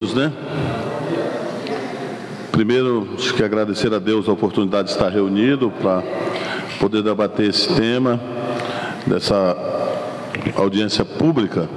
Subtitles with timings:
[0.00, 0.32] né?
[2.52, 6.04] Primeiro, acho que agradecer a Deus a oportunidade de estar reunido para
[6.78, 8.20] poder debater esse tema
[9.08, 9.56] dessa
[10.54, 11.68] audiência pública.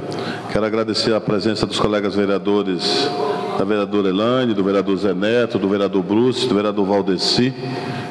[0.52, 3.10] Quero agradecer a presença dos colegas vereadores,
[3.58, 7.52] da vereadora Elane, do vereador Zé Neto, do vereador Bruce, do vereador Valdeci,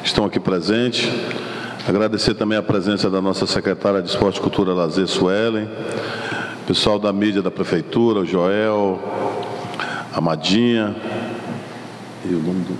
[0.01, 1.09] que estão aqui presentes.
[1.87, 5.69] Agradecer também a presença da nossa secretária de Esporte, Cultura, Lazer, Suelen,
[6.67, 8.99] pessoal da mídia da Prefeitura, o Joel,
[10.13, 10.95] a Madinha,
[12.25, 12.77] e o nome do...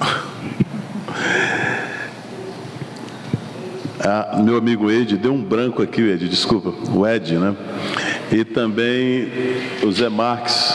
[4.06, 7.56] Ah, meu amigo Ed, deu um branco aqui, Ed, desculpa, o Ed, né?
[8.30, 9.30] E também
[9.82, 10.74] o Zé Marques,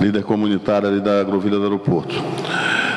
[0.00, 2.14] líder comunitário ali da Agrovilha do Aeroporto.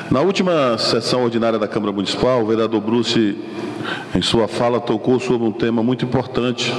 [0.09, 3.37] Na última sessão ordinária da Câmara Municipal, o vereador Bruce,
[4.15, 6.73] em sua fala, tocou sobre um tema muito importante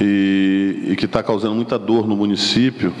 [0.00, 2.94] e, e que está causando muita dor no município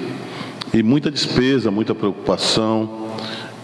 [0.72, 3.08] e muita despesa, muita preocupação.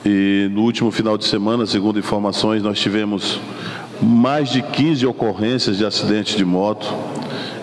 [0.04, 3.40] E no último final de semana, segundo informações, nós tivemos
[4.00, 6.92] mais de 15 ocorrências de acidentes de moto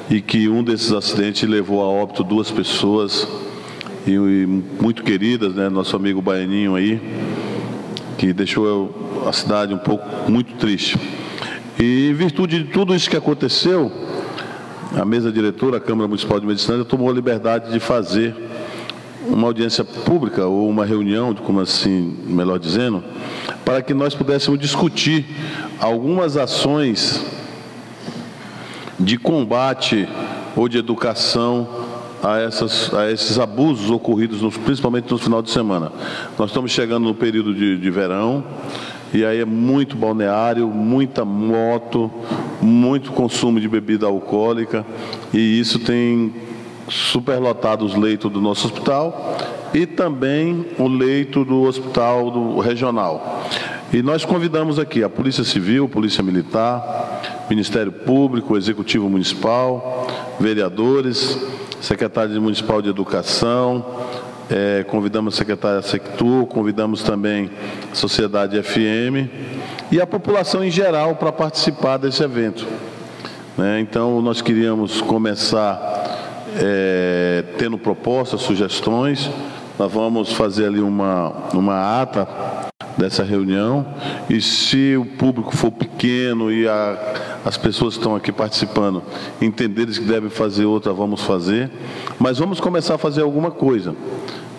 [0.10, 3.28] e que um desses acidentes levou a óbito duas pessoas
[4.06, 7.02] e, e muito queridas, né, nosso amigo Baianinho aí,
[8.18, 10.98] que deixou a cidade um pouco muito triste.
[11.80, 13.92] E em virtude de tudo isso que aconteceu,
[14.96, 18.36] a mesa diretora, a Câmara Municipal de Medicina, tomou a liberdade de fazer
[19.28, 23.04] uma audiência pública ou uma reunião, como assim, melhor dizendo,
[23.64, 25.26] para que nós pudéssemos discutir
[25.80, 27.24] algumas ações
[29.00, 30.08] de combate
[30.56, 31.68] ou de educação
[32.22, 35.92] a, essas, a esses abusos ocorridos, no, principalmente no final de semana.
[36.38, 38.44] Nós estamos chegando no período de, de verão,
[39.14, 42.10] e aí é muito balneário, muita moto,
[42.62, 44.86] muito consumo de bebida alcoólica,
[45.34, 46.34] e isso tem
[46.90, 49.38] superlotado os leitos do nosso hospital
[49.74, 53.44] e também o leito do hospital do regional.
[53.92, 60.08] E nós convidamos aqui a Polícia Civil, Polícia Militar, Ministério Público, Executivo Municipal,
[60.40, 61.38] vereadores,
[61.80, 63.86] Secretaria Municipal de Educação,
[64.50, 67.50] é, convidamos a secretária Sectur, convidamos também
[67.92, 69.30] a Sociedade FM
[69.92, 72.68] e a população em geral para participar desse evento.
[73.58, 73.80] Né?
[73.80, 76.03] Então, nós queríamos começar
[76.58, 79.30] é, tendo propostas, sugestões.
[79.78, 82.28] Nós vamos fazer ali uma, uma ata
[82.98, 83.86] dessa reunião
[84.30, 89.02] e se o público for pequeno e a, as pessoas que estão aqui participando
[89.42, 91.72] entenderem que devem fazer outra, vamos fazer.
[92.20, 93.96] Mas vamos começar a fazer alguma coisa.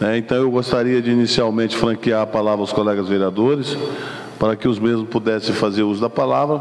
[0.01, 0.19] Né?
[0.19, 3.77] Então eu gostaria de inicialmente franquear a palavra aos colegas vereadores
[4.39, 6.61] para que os mesmos pudessem fazer uso da palavra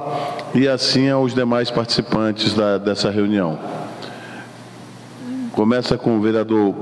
[0.54, 3.58] e assim aos demais participantes da, dessa reunião.
[5.54, 6.74] Começa com o vereador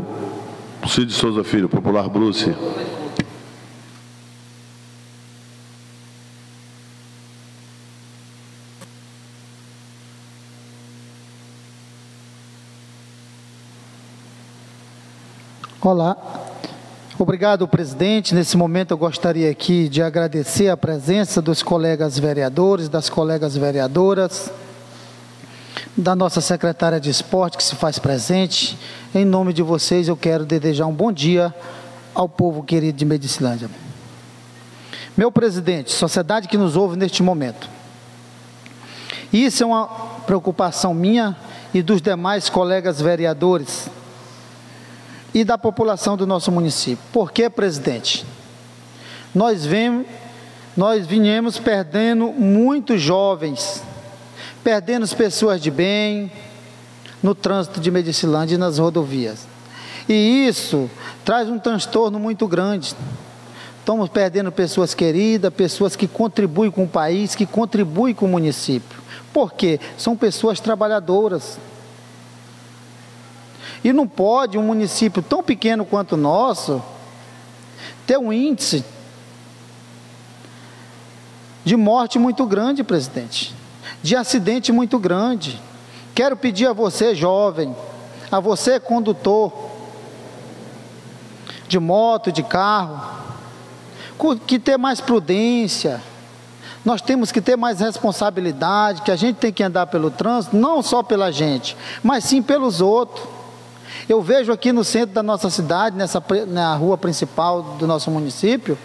[0.88, 2.56] Cid Souza Filho, popular Bruce.
[15.82, 16.16] Olá.
[17.20, 18.34] Obrigado, presidente.
[18.34, 24.50] Nesse momento eu gostaria aqui de agradecer a presença dos colegas vereadores, das colegas vereadoras,
[25.96, 28.78] da nossa secretária de esporte que se faz presente.
[29.14, 31.54] Em nome de vocês, eu quero desejar um bom dia
[32.14, 33.70] ao povo querido de Medicilândia.
[35.16, 37.70] Meu presidente, sociedade que nos ouve neste momento.
[39.32, 39.88] Isso é uma
[40.26, 41.36] preocupação minha
[41.74, 43.90] e dos demais colegas vereadores
[45.34, 47.04] e da população do nosso município.
[47.12, 48.26] Por que, presidente?
[49.34, 50.06] Nós vemos,
[50.76, 53.82] nós vinhamos perdendo muitos jovens
[54.64, 56.32] perdendo as pessoas de bem
[57.22, 59.48] no trânsito de Medicilândia e nas rodovias.
[60.08, 60.90] E isso
[61.24, 62.96] traz um transtorno muito grande.
[63.80, 69.02] Estamos perdendo pessoas queridas, pessoas que contribuem com o país, que contribuem com o município.
[69.34, 69.80] Por quê?
[69.98, 71.58] São pessoas trabalhadoras.
[73.84, 76.84] E não pode um município tão pequeno quanto o nosso
[78.06, 78.86] ter um índice
[81.64, 83.61] de morte muito grande, presidente
[84.02, 85.60] de acidente muito grande.
[86.14, 87.76] Quero pedir a você, jovem,
[88.32, 89.52] a você, condutor
[91.68, 93.00] de moto, de carro,
[94.46, 96.02] que ter mais prudência.
[96.84, 100.82] Nós temos que ter mais responsabilidade, que a gente tem que andar pelo trânsito, não
[100.82, 103.26] só pela gente, mas sim pelos outros.
[104.10, 108.78] Eu vejo aqui no centro da nossa cidade, nessa na rua principal do nosso município,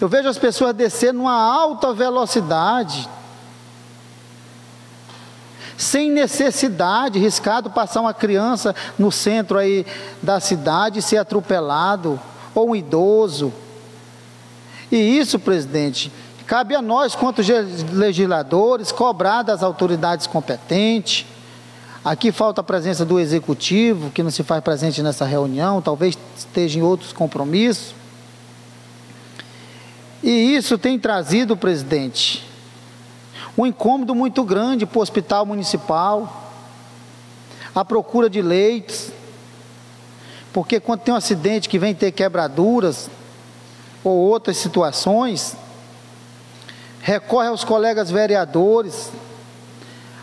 [0.00, 3.08] eu vejo as pessoas descendo numa alta velocidade,
[5.76, 9.86] sem necessidade, riscado passar uma criança no centro aí
[10.22, 12.18] da cidade e ser atropelado,
[12.54, 13.52] ou um idoso.
[14.90, 16.10] E isso, presidente,
[16.46, 17.42] cabe a nós, quanto
[17.92, 21.26] legisladores, cobrar das autoridades competentes.
[22.04, 26.78] Aqui falta a presença do executivo, que não se faz presente nessa reunião, talvez esteja
[26.78, 27.94] em outros compromissos.
[30.22, 32.45] E isso tem trazido, presidente,
[33.56, 36.50] um incômodo muito grande para o hospital municipal,
[37.74, 39.10] a procura de leitos,
[40.52, 43.10] porque quando tem um acidente que vem ter quebraduras
[44.02, 45.56] ou outras situações,
[47.00, 49.10] recorre aos colegas vereadores,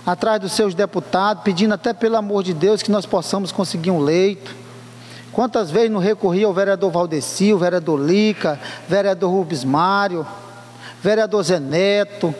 [0.05, 3.99] atrás dos seus deputados, pedindo até pelo amor de Deus que nós possamos conseguir um
[3.99, 4.53] leito.
[5.31, 10.27] Quantas vezes não recorri ao vereador Valdeci, o vereador Lica, vereador Rubens Mário,
[11.01, 12.35] vereador Zé Neto,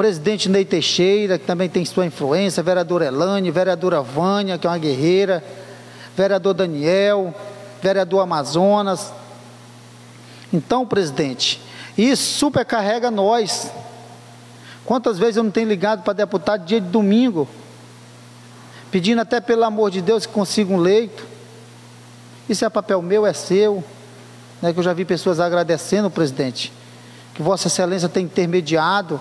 [0.00, 4.78] presidente Ney Teixeira, que também tem sua influência, vereadora Elane, vereadora Vânia, que é uma
[4.78, 5.44] guerreira,
[6.16, 7.34] vereador Daniel,
[7.82, 9.12] vereador Amazonas.
[10.50, 11.60] Então, presidente,
[11.98, 13.70] isso supercarrega nós.
[14.86, 17.46] Quantas vezes eu não tenho ligado para deputado dia de domingo,
[18.90, 21.26] pedindo até pelo amor de Deus que consiga um leito.
[22.48, 23.84] Isso é papel meu, é seu.
[24.62, 26.72] Né, que eu já vi pessoas agradecendo, presidente,
[27.34, 29.20] que Vossa Excelência tem intermediado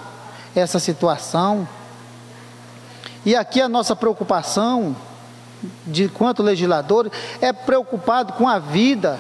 [0.60, 1.68] essa situação.
[3.26, 4.96] E aqui a nossa preocupação,
[5.86, 7.12] de quanto legislador,
[7.42, 9.20] é preocupado com a vida.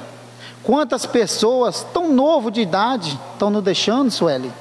[0.63, 4.51] Quantas pessoas tão novo de idade estão nos deixando, Sueli?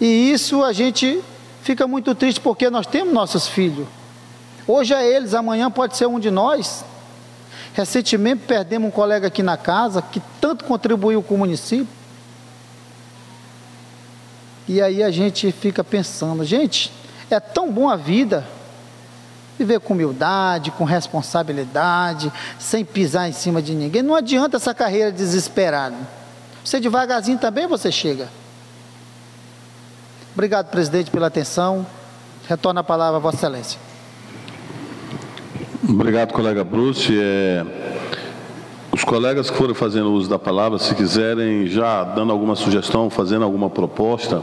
[0.00, 1.22] E isso a gente
[1.62, 3.86] fica muito triste porque nós temos nossos filhos.
[4.66, 6.84] Hoje é eles, amanhã pode ser um de nós.
[7.74, 12.01] Recentemente perdemos um colega aqui na casa que tanto contribuiu com o município.
[14.68, 16.92] E aí a gente fica pensando, gente,
[17.30, 18.46] é tão bom a vida,
[19.58, 24.02] viver com humildade, com responsabilidade, sem pisar em cima de ninguém.
[24.02, 25.96] Não adianta essa carreira desesperada.
[26.64, 28.28] Você devagarzinho também você chega.
[30.32, 31.86] Obrigado, presidente, pela atenção.
[32.48, 33.78] Retorna a palavra a Vossa Excelência.
[35.88, 37.12] Obrigado, colega Bruce.
[37.18, 37.64] É,
[39.02, 43.44] os colegas que forem fazendo uso da palavra, se quiserem já dando alguma sugestão, fazendo
[43.44, 44.40] alguma proposta,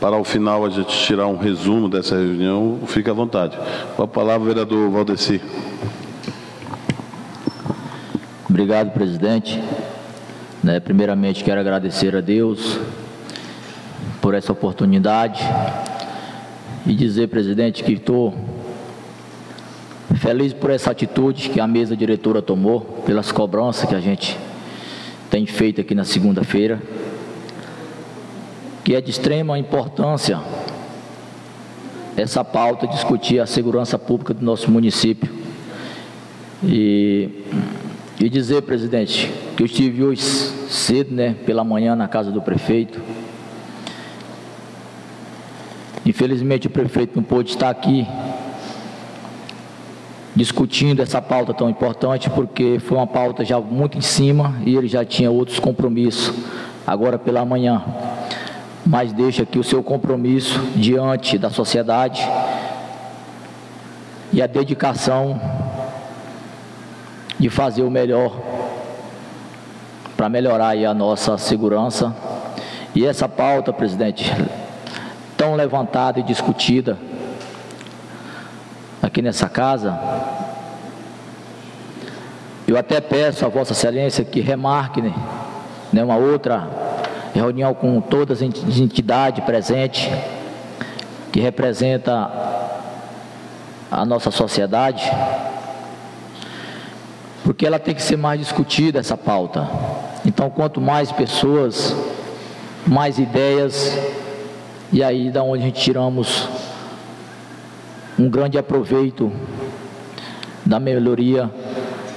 [0.00, 3.58] para ao final a gente tirar um resumo dessa reunião, fique à vontade.
[3.96, 5.40] Com a palavra, vereador Valdeci.
[8.48, 9.60] Obrigado, presidente.
[10.62, 12.78] Né, primeiramente, quero agradecer a Deus
[14.20, 15.42] por essa oportunidade
[16.86, 18.32] e dizer, presidente, que estou
[20.22, 24.38] Feliz por essa atitude que a mesa diretora tomou, pelas cobranças que a gente
[25.28, 26.80] tem feito aqui na segunda-feira,
[28.84, 30.40] que é de extrema importância
[32.16, 35.28] essa pauta discutir a segurança pública do nosso município.
[36.62, 37.28] E,
[38.20, 43.00] e dizer, presidente, que eu estive hoje cedo, né, pela manhã na casa do prefeito.
[46.06, 48.06] Infelizmente o prefeito não pôde estar aqui
[50.34, 54.88] discutindo essa pauta tão importante, porque foi uma pauta já muito em cima e ele
[54.88, 56.32] já tinha outros compromissos
[56.86, 57.82] agora pela manhã.
[58.84, 62.26] Mas deixa aqui o seu compromisso diante da sociedade
[64.32, 65.40] e a dedicação
[67.38, 68.40] de fazer o melhor
[70.16, 72.14] para melhorar a nossa segurança.
[72.94, 74.30] E essa pauta, presidente,
[75.36, 76.96] tão levantada e discutida,
[79.02, 79.98] aqui nessa casa,
[82.68, 85.12] eu até peço a Vossa Excelência que remarque né,
[85.92, 86.68] né, uma outra
[87.34, 90.08] reunião com todas as entidades presentes,
[91.32, 92.30] que representa
[93.90, 95.10] a nossa sociedade,
[97.42, 99.68] porque ela tem que ser mais discutida, essa pauta.
[100.24, 101.94] Então, quanto mais pessoas,
[102.86, 103.98] mais ideias,
[104.92, 106.48] e aí da onde a gente tiramos
[108.22, 109.32] um grande aproveito
[110.64, 111.50] da melhoria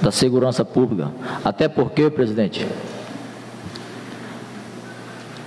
[0.00, 1.10] da segurança pública.
[1.44, 2.64] Até porque, presidente,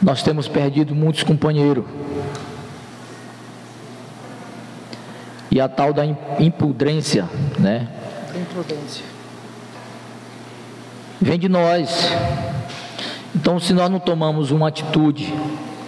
[0.01, 1.85] nós temos perdido muitos companheiros.
[5.49, 7.87] E a tal da imprudência, né?
[8.35, 9.05] Imprudência.
[11.21, 12.11] Vem de nós.
[13.33, 15.33] Então, se nós não tomamos uma atitude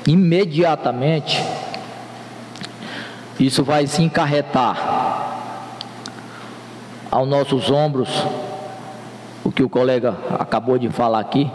[0.07, 1.43] imediatamente,
[3.45, 4.77] isso vai se encarretar
[7.09, 8.09] aos nossos ombros,
[9.43, 11.51] o que o colega acabou de falar aqui.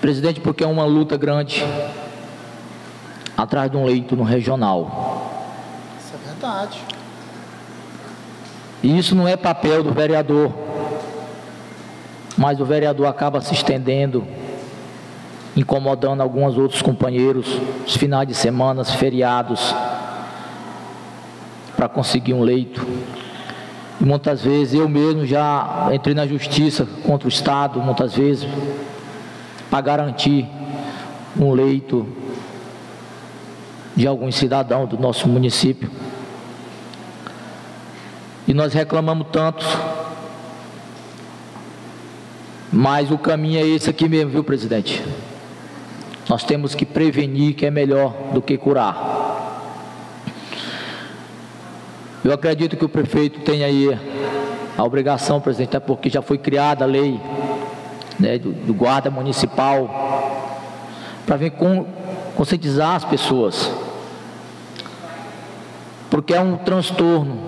[0.00, 1.64] Presidente, porque é uma luta grande.
[3.36, 5.32] atrás de um leito no regional.
[5.98, 6.80] Isso é verdade.
[8.82, 10.52] E isso não é papel do vereador,
[12.36, 14.26] mas o vereador acaba se estendendo,
[15.56, 17.46] incomodando alguns outros companheiros,
[17.86, 19.74] os finais de semana, feriados,
[21.76, 22.86] para conseguir um leito.
[24.00, 28.48] E muitas vezes eu mesmo já entrei na justiça contra o Estado, muitas vezes,
[29.68, 30.48] para garantir
[31.38, 32.06] um leito
[33.94, 35.90] de alguns cidadãos do nosso município.
[38.48, 39.64] E nós reclamamos tanto.
[42.72, 45.02] Mas o caminho é esse aqui mesmo, viu, presidente?
[46.30, 49.66] Nós temos que prevenir, que é melhor do que curar.
[52.24, 53.98] Eu acredito que o prefeito tem aí
[54.78, 57.20] a obrigação, presidente, até porque já foi criada a lei
[58.16, 59.90] né, do, do guarda municipal
[61.26, 61.84] para vir com,
[62.36, 63.68] conscientizar as pessoas.
[66.08, 67.40] Porque é um transtorno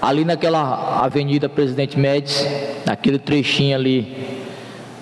[0.00, 2.48] ali naquela Avenida Presidente Médici,
[2.86, 4.27] naquele trechinho ali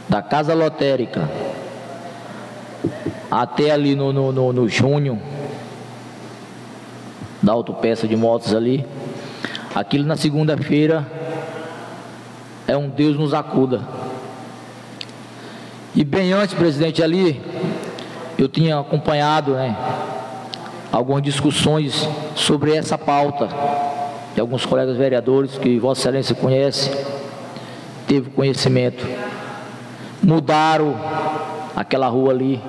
[0.08, 1.28] da Casa Lotérica
[3.30, 5.18] até ali no, no, no, no Júnior,
[7.42, 8.84] da autopeça de motos ali,
[9.75, 11.06] aquilo na segunda-feira
[12.66, 13.82] é um Deus nos acuda.
[15.94, 17.40] E bem antes, presidente, ali,
[18.38, 19.76] eu tinha acompanhado né,
[20.92, 23.48] algumas discussões sobre essa pauta
[24.34, 26.90] de alguns colegas vereadores que Vossa Excelência conhece,
[28.06, 29.04] teve conhecimento.
[30.26, 30.97] Mudaram
[31.76, 32.61] aquela rua ali,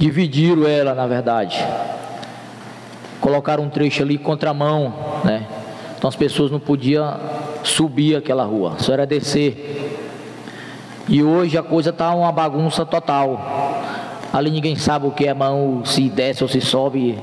[0.00, 1.64] dividiram ela, na verdade.
[3.20, 4.92] Colocaram um trecho ali contramão,
[5.24, 5.46] né?
[5.96, 7.16] Então as pessoas não podiam
[7.62, 10.02] subir aquela rua, só era descer.
[11.08, 13.40] E hoje a coisa está uma bagunça total.
[14.32, 17.16] Ali ninguém sabe o que é mão, se desce ou se sobe.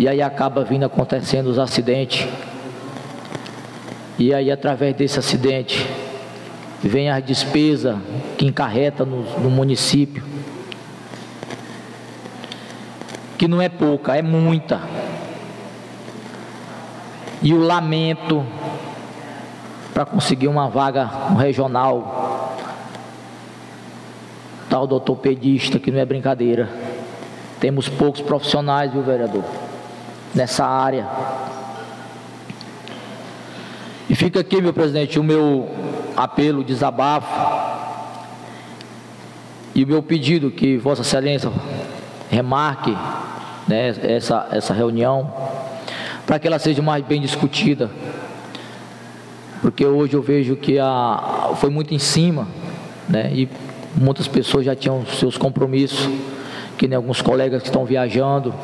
[0.00, 2.26] E aí acaba vindo acontecendo os acidentes.
[4.18, 5.86] E aí através desse acidente
[6.88, 8.00] vem a despesa
[8.36, 10.22] que encarreta no, no município.
[13.38, 14.80] Que não é pouca, é muita.
[17.42, 18.44] E o lamento
[19.94, 21.04] para conseguir uma vaga
[21.38, 22.56] regional.
[24.68, 26.68] Tal doutor pedista que não é brincadeira.
[27.58, 29.44] Temos poucos profissionais, viu, vereador?
[30.34, 31.06] nessa área.
[34.08, 35.68] E fica aqui, meu presidente, o meu
[36.16, 37.80] apelo, desabafo
[39.74, 41.50] e o meu pedido que Vossa Excelência
[42.30, 42.96] remarque
[43.66, 45.32] né, essa, essa reunião
[46.26, 47.90] para que ela seja mais bem discutida.
[49.60, 52.48] Porque hoje eu vejo que a, foi muito em cima,
[53.08, 53.48] né, e
[53.94, 56.08] muitas pessoas já tinham seus compromissos,
[56.78, 58.54] que nem alguns colegas que estão viajando,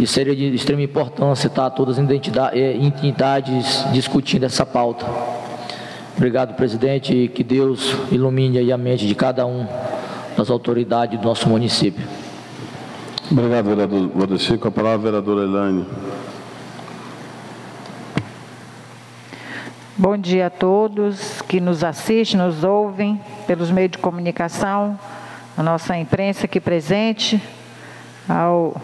[0.00, 2.04] e seria de extrema importância estar todas as
[2.54, 5.04] eh, entidades discutindo essa pauta.
[6.16, 9.66] Obrigado, presidente, e que Deus ilumine a mente de cada um
[10.38, 12.02] das autoridades do nosso município.
[13.30, 14.56] Obrigado, vereador Valdeci.
[14.56, 15.86] Com a palavra, a vereadora Elaine.
[19.98, 24.98] Bom dia a todos que nos assistem, nos ouvem pelos meios de comunicação,
[25.58, 27.38] a nossa imprensa aqui presente,
[28.26, 28.74] ao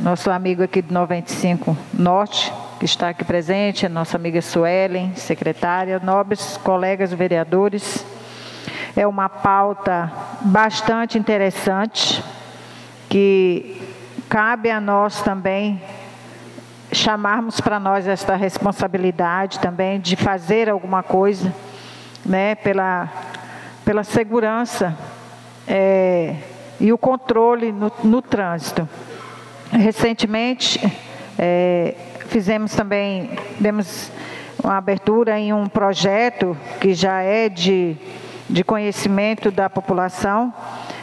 [0.00, 5.98] nosso amigo aqui do 95 Norte, que está aqui presente, a nossa amiga Suelen, secretária,
[5.98, 8.06] nobres colegas vereadores.
[8.96, 10.12] É uma pauta
[10.42, 12.22] bastante interessante,
[13.08, 13.80] que
[14.28, 15.82] cabe a nós também
[16.92, 21.52] chamarmos para nós esta responsabilidade também de fazer alguma coisa,
[22.24, 23.08] né, pela,
[23.84, 24.96] pela segurança
[25.66, 26.36] é,
[26.78, 28.88] e o controle no, no trânsito.
[29.70, 30.80] Recentemente,
[31.38, 31.94] é,
[32.28, 34.10] fizemos também, demos
[34.64, 37.94] uma abertura em um projeto que já é de,
[38.48, 40.52] de conhecimento da população,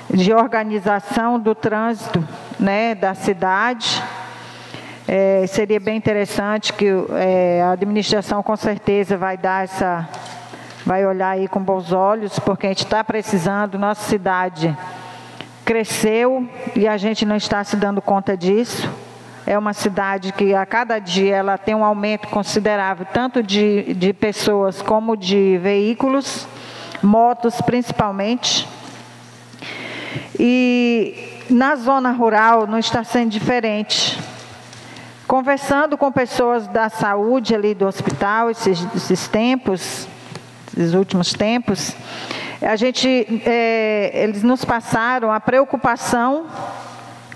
[0.09, 2.27] de organização do trânsito
[2.59, 4.03] né, da cidade.
[5.07, 10.09] É, seria bem interessante que é, a administração com certeza vai dar essa,
[10.83, 14.75] vai olhar aí com bons olhos, porque a gente está precisando, nossa cidade
[15.65, 18.87] cresceu e a gente não está se dando conta disso.
[19.47, 24.13] É uma cidade que a cada dia ela tem um aumento considerável, tanto de, de
[24.13, 26.47] pessoas como de veículos,
[27.01, 28.67] motos principalmente.
[30.39, 34.19] E na zona rural não está sendo diferente.
[35.27, 40.07] Conversando com pessoas da saúde ali do hospital, esses, esses tempos,
[40.75, 41.95] esses últimos tempos,
[42.65, 43.07] a gente,
[43.45, 46.47] é, eles nos passaram a preocupação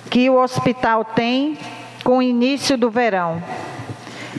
[0.10, 1.56] que o hospital tem
[2.04, 3.42] com o início do verão.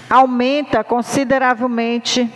[0.08, 2.28] Aumenta consideravelmente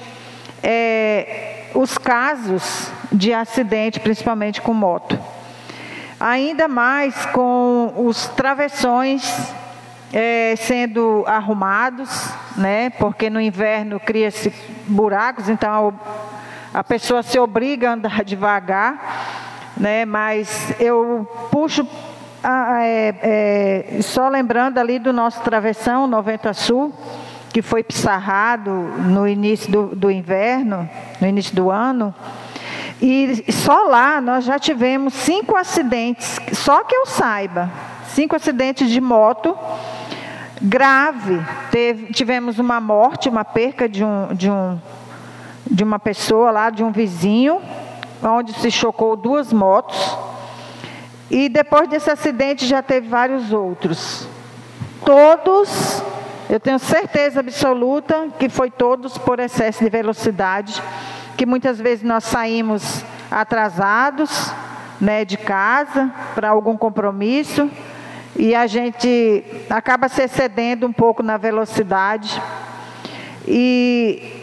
[0.63, 5.19] é, os casos de acidente, principalmente com moto.
[6.21, 9.53] Ainda mais com os travessões
[10.13, 12.91] é, sendo arrumados, né?
[12.91, 14.55] Porque no inverno cria-se
[14.87, 15.93] buracos, então
[16.75, 20.05] a pessoa se obriga a andar devagar, né?
[20.05, 21.87] Mas eu puxo
[22.43, 23.15] é,
[23.97, 26.93] é, só lembrando ali do nosso travessão 90 Sul,
[27.53, 30.89] que foi pissarrado no início do, do inverno,
[31.21, 32.13] no início do ano.
[33.01, 37.71] E só lá nós já tivemos cinco acidentes, só que eu saiba,
[38.09, 39.57] cinco acidentes de moto
[40.61, 41.41] grave.
[41.71, 44.79] Teve, tivemos uma morte, uma perca de, um, de, um,
[45.71, 47.61] de uma pessoa lá, de um vizinho,
[48.23, 50.17] onde se chocou duas motos.
[51.31, 54.29] E depois desse acidente já teve vários outros.
[55.05, 56.03] Todos,
[56.49, 60.83] eu tenho certeza absoluta que foi todos por excesso de velocidade,
[61.37, 64.53] que muitas vezes nós saímos atrasados,
[65.01, 67.69] né, de casa para algum compromisso
[68.37, 72.41] e a gente acaba se excedendo um pouco na velocidade.
[73.47, 74.34] E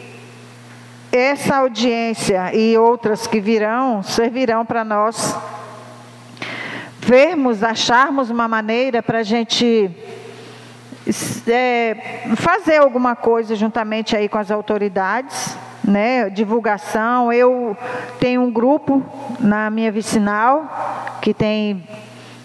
[1.11, 5.37] essa audiência e outras que virão servirão para nós
[6.99, 9.91] vermos, acharmos uma maneira para a gente
[11.47, 16.29] é, fazer alguma coisa juntamente aí com as autoridades, né?
[16.29, 17.33] Divulgação.
[17.33, 17.75] Eu
[18.19, 19.03] tenho um grupo
[19.39, 21.83] na minha vicinal que tem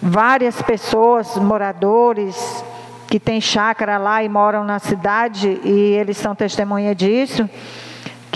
[0.01, 2.63] várias pessoas, moradores
[3.07, 7.49] que têm chácara lá e moram na cidade e eles são testemunha disso,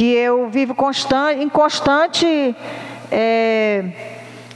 [0.01, 2.55] que eu vivo constante, em constante
[3.11, 3.85] é,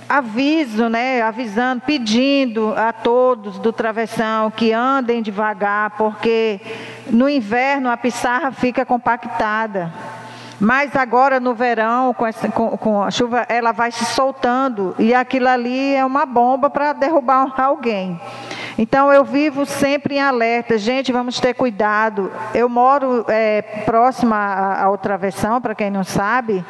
[0.10, 6.60] aviso, né, avisando, pedindo a todos do travessão que andem devagar, porque
[7.12, 9.94] no inverno a pissarra fica compactada.
[10.60, 15.14] Mas agora no verão, com, essa, com, com, a chuva, ela vai se soltando e
[15.14, 18.20] aquilo ali é uma bomba para derrubar alguém.
[18.78, 20.78] Então eu vivo sempre em alerta.
[20.78, 22.32] Gente, vamos ter cuidado.
[22.54, 26.64] Eu moro é, próxima ao travessão, para quem não sabe.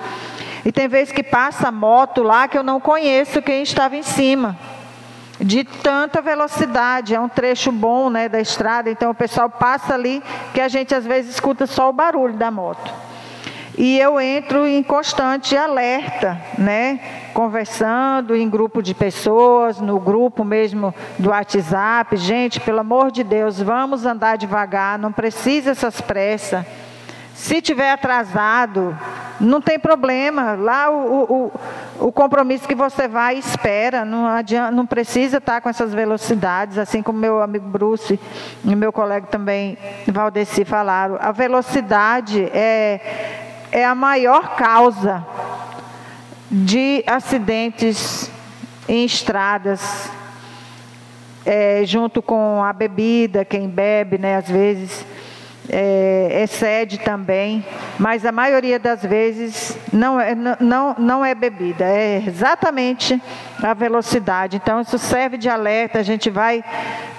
[0.63, 4.57] E tem vezes que passa moto lá que eu não conheço quem estava em cima.
[5.39, 10.23] De tanta velocidade, é um trecho bom né, da estrada, então o pessoal passa ali
[10.53, 12.93] que a gente às vezes escuta só o barulho da moto.
[13.77, 16.99] E eu entro em constante alerta, né?
[17.33, 22.15] Conversando em grupo de pessoas, no grupo mesmo do WhatsApp.
[22.15, 26.65] Gente, pelo amor de Deus, vamos andar devagar, não precisa essas pressas.
[27.33, 28.97] Se tiver atrasado,
[29.41, 30.53] não tem problema.
[30.53, 31.51] Lá o,
[31.99, 34.05] o, o compromisso que você vai espera.
[34.05, 38.17] Não, adianta, não precisa estar com essas velocidades, assim como meu amigo Bruce
[38.63, 41.17] e meu colega também, Valdeci, falaram.
[41.19, 43.44] A velocidade é,
[43.75, 45.21] é a maior causa
[46.49, 48.31] de acidentes
[48.87, 50.09] em estradas,
[51.45, 55.05] é, junto com a bebida, quem bebe, né, às vezes
[55.67, 57.65] é, excede também,
[57.99, 63.21] mas a maioria das vezes não é, não, não é bebida, é exatamente
[63.61, 64.55] a velocidade.
[64.55, 65.99] Então, isso serve de alerta.
[65.99, 66.63] A gente vai,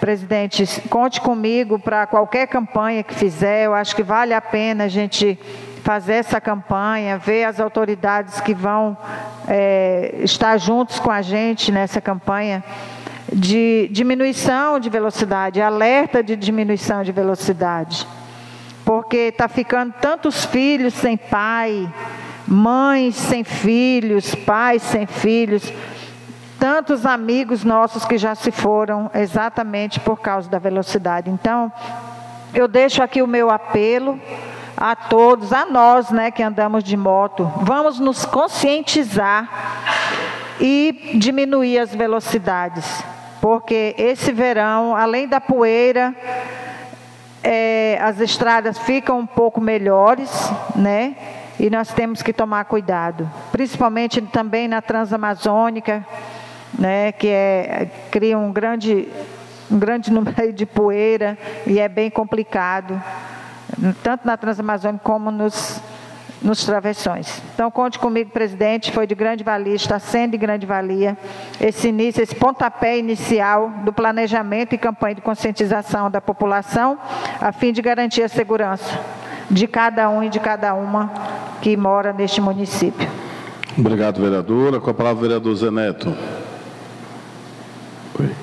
[0.01, 4.89] presidente, conte comigo para qualquer campanha que fizer, eu acho que vale a pena a
[4.89, 5.39] gente
[5.87, 8.99] fazer essa campanha, ver as autoridades que vão
[9.47, 12.65] é, estar juntos com a gente nessa campanha
[13.33, 18.05] de diminuição de velocidade, alerta de diminuição de velocidade.
[18.85, 21.89] Porque está ficando tantos filhos sem pai,
[22.49, 25.73] mães sem filhos, pais sem filhos,
[26.59, 31.31] tantos amigos nossos que já se foram exatamente por causa da velocidade.
[31.31, 31.71] Então,
[32.53, 34.21] eu deixo aqui o meu apelo
[34.77, 39.49] a todos, a nós, né, que andamos de moto, vamos nos conscientizar
[40.61, 43.03] e diminuir as velocidades,
[43.41, 46.15] porque esse verão, além da poeira,
[47.43, 50.31] é, as estradas ficam um pouco melhores,
[50.75, 51.15] né?
[51.59, 56.05] E nós temos que tomar cuidado, principalmente também na Transamazônica,
[56.77, 57.13] né?
[57.13, 59.09] Que é, cria um grande,
[59.71, 63.01] um grande número de poeira e é bem complicado
[64.03, 65.81] tanto na Transamazônica como nos,
[66.43, 67.43] nos travessões.
[67.55, 71.17] Então, conte comigo, presidente, foi de grande valia, está sendo de grande valia
[71.61, 76.99] esse início, esse pontapé inicial do planejamento e campanha de conscientização da população,
[77.41, 79.01] a fim de garantir a segurança
[79.51, 81.11] de cada um e de cada uma
[81.61, 83.09] que mora neste município.
[83.79, 84.81] Obrigado, vereadora.
[84.81, 86.15] Com a palavra, vereador Zé Neto.
[88.19, 88.35] Oi.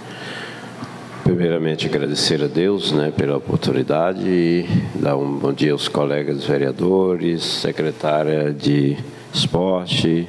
[1.23, 7.41] Primeiramente, agradecer a Deus né, pela oportunidade e dar um bom dia aos colegas vereadores,
[7.41, 8.97] secretária de
[9.33, 10.27] esporte,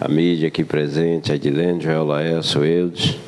[0.00, 3.18] a mídia aqui presente, a Edilene, Joel Laércio, Eudes,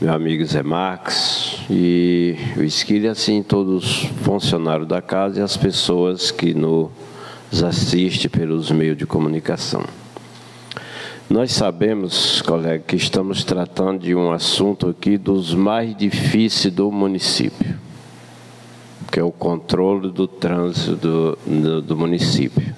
[0.00, 5.56] meu amigo Zé Max e o Esquilha, assim, todos os funcionários da casa e as
[5.56, 6.90] pessoas que nos
[7.62, 9.84] assistem pelos meios de comunicação.
[11.30, 17.78] Nós sabemos, colega, que estamos tratando de um assunto aqui dos mais difíceis do município,
[19.12, 22.74] que é o controle do trânsito do, do, município.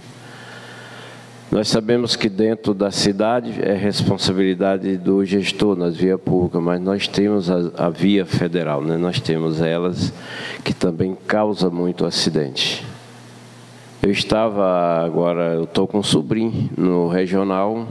[1.48, 7.06] Nós sabemos que dentro da cidade é responsabilidade do gestor nas vias públicas, mas nós
[7.06, 8.96] temos a, a via federal, né?
[8.96, 10.12] nós temos elas
[10.64, 12.84] que também causa muito acidente.
[14.02, 17.86] Eu estava agora, eu estou com um sobrinho no regional,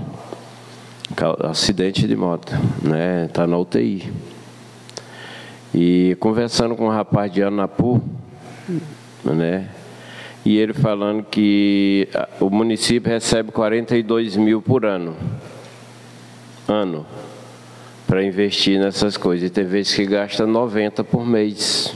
[1.44, 3.26] acidente de moto, né?
[3.26, 4.12] Está na UTI.
[5.74, 8.02] E conversando com um rapaz de Anapu,
[9.24, 9.70] né?
[10.46, 12.08] E ele falando que
[12.40, 15.16] o município recebe 42 mil por ano.
[16.68, 17.06] Ano.
[18.08, 19.50] Para investir nessas coisas.
[19.50, 21.94] E tem vezes que gasta 90 por mês.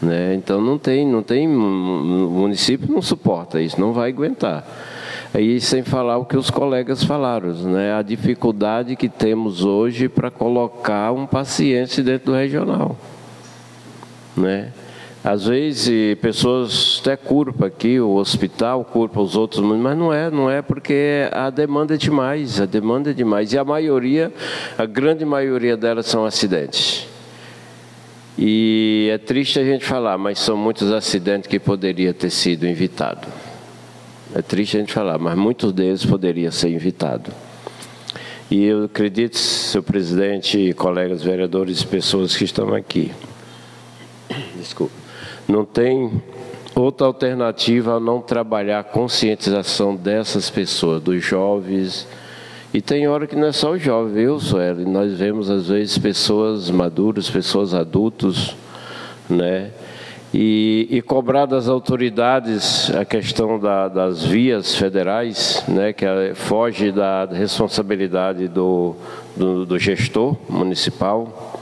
[0.00, 0.34] Né?
[0.34, 1.46] Então não tem, não tem.
[1.46, 4.66] O município não suporta isso, não vai aguentar.
[5.32, 7.94] Aí sem falar o que os colegas falaram, né?
[7.94, 12.96] A dificuldade que temos hoje para colocar um paciente dentro do regional,
[14.36, 14.72] né?
[15.22, 20.50] Às vezes pessoas até culpam aqui o hospital, culpam os outros, mas não é, não
[20.50, 24.32] é porque a demanda é demais, a demanda é demais e a maioria,
[24.78, 27.06] a grande maioria delas são acidentes.
[28.36, 33.28] E é triste a gente falar, mas são muitos acidentes que poderia ter sido evitado.
[34.34, 37.34] É triste a gente falar, mas muitos deles poderiam ser evitados.
[38.50, 43.12] E eu acredito, seu presidente, colegas vereadores e pessoas que estão aqui.
[44.56, 44.94] Desculpa.
[45.48, 46.22] Não tem
[46.74, 52.06] outra alternativa a não trabalhar a conscientização dessas pessoas, dos jovens.
[52.72, 54.84] E tem hora que não é só o jovem, viu, Sueli?
[54.84, 58.54] Nós vemos, às vezes, pessoas maduras, pessoas adultos,
[59.28, 59.70] né?
[60.32, 67.26] E, e, cobrar das autoridades a questão da, das vias federais, né, que foge da
[67.26, 68.94] responsabilidade do,
[69.36, 71.58] do, do gestor municipal,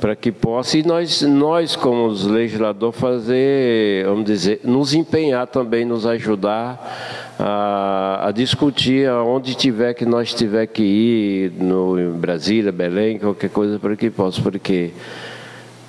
[0.00, 5.84] para que possa, e nós, nós como os legisladores, fazer, vamos dizer, nos empenhar também,
[5.84, 12.70] nos ajudar a, a discutir aonde tiver que nós tiver que ir, no em Brasília,
[12.70, 14.92] Belém, qualquer coisa, para que possa, porque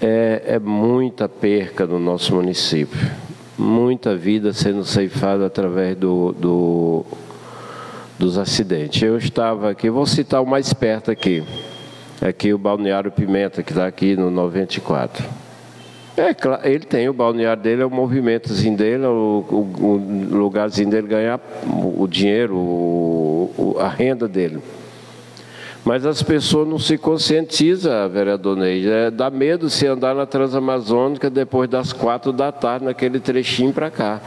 [0.01, 2.99] é, é muita perca no nosso município.
[3.57, 7.05] Muita vida sendo ceifada através do, do,
[8.17, 9.01] dos acidentes.
[9.01, 11.43] Eu estava aqui, vou citar o mais perto aqui.
[12.21, 15.25] Aqui o Balneário Pimenta, que está aqui no 94.
[16.17, 16.35] É,
[16.69, 21.07] ele tem o balneário dele, é o movimentozinho dele, é o, o, o lugarzinho dele
[21.07, 24.59] ganhar o dinheiro, o, a renda dele.
[25.89, 28.87] Mas as pessoas não se conscientizam, vereador Ney.
[28.87, 33.89] É, dá medo se andar na Transamazônica depois das quatro da tarde, naquele trechinho para
[33.89, 34.21] cá.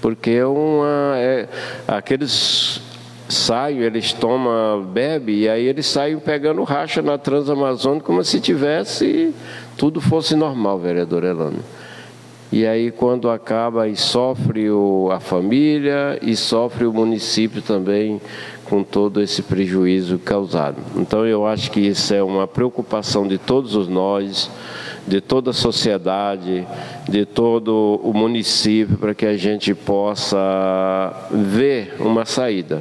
[0.00, 1.46] Porque é uma, é,
[1.86, 2.80] aqueles
[3.28, 9.34] saem, eles tomam, bebem, e aí eles saem pegando racha na Transamazônica como se tivesse
[9.76, 11.62] tudo fosse normal, vereador Elano.
[12.50, 18.18] E aí quando acaba e sofre o, a família e sofre o município também
[18.70, 20.76] com todo esse prejuízo causado.
[20.94, 24.48] Então eu acho que isso é uma preocupação de todos os nós,
[25.08, 26.64] de toda a sociedade,
[27.08, 32.80] de todo o município, para que a gente possa ver uma saída.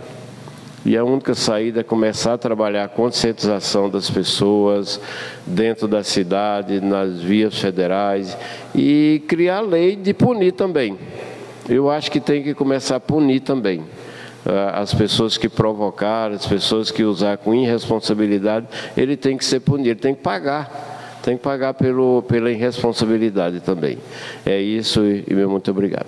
[0.86, 5.02] E a única saída é começar a trabalhar a conscientização das pessoas
[5.45, 8.38] dentro da cidade, nas vias federais
[8.75, 10.97] e criar lei de punir também.
[11.67, 13.84] Eu acho que tem que começar a punir também.
[14.45, 19.60] Ah, as pessoas que provocaram, as pessoas que usaram com irresponsabilidade, ele tem que ser
[19.60, 20.97] punido, ele tem que pagar.
[21.21, 23.97] Tem que pagar pelo, pela irresponsabilidade também.
[24.45, 26.08] É isso e, e meu muito obrigado.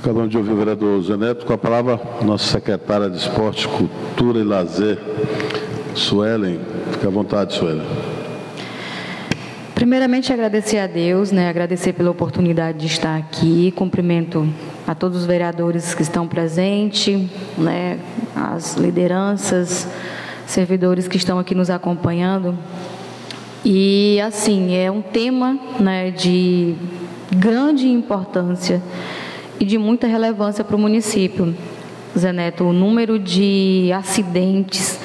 [0.00, 1.44] Acabamos de ouvir o vereador Zé Neto.
[1.44, 4.98] Com a palavra, nossa secretária de Esporte, Cultura e Lazer,
[5.94, 6.60] Suelen.
[6.92, 7.86] Fique à vontade, Suelen.
[9.74, 13.72] Primeiramente, agradecer a Deus, né, agradecer pela oportunidade de estar aqui.
[13.72, 14.48] Cumprimento
[14.86, 17.98] a todos os vereadores que estão presentes, né,
[18.34, 19.88] as lideranças,
[20.46, 22.56] servidores que estão aqui nos acompanhando.
[23.64, 26.74] E, assim, é um tema né, de
[27.30, 28.82] grande importância
[29.60, 31.54] e de muita relevância para o município.
[32.18, 34.98] Zé Neto, o número de acidentes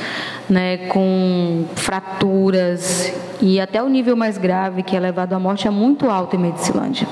[0.49, 5.71] né, com fraturas e até o nível mais grave, que é levado à morte, é
[5.71, 7.07] muito alto em Medicilândia.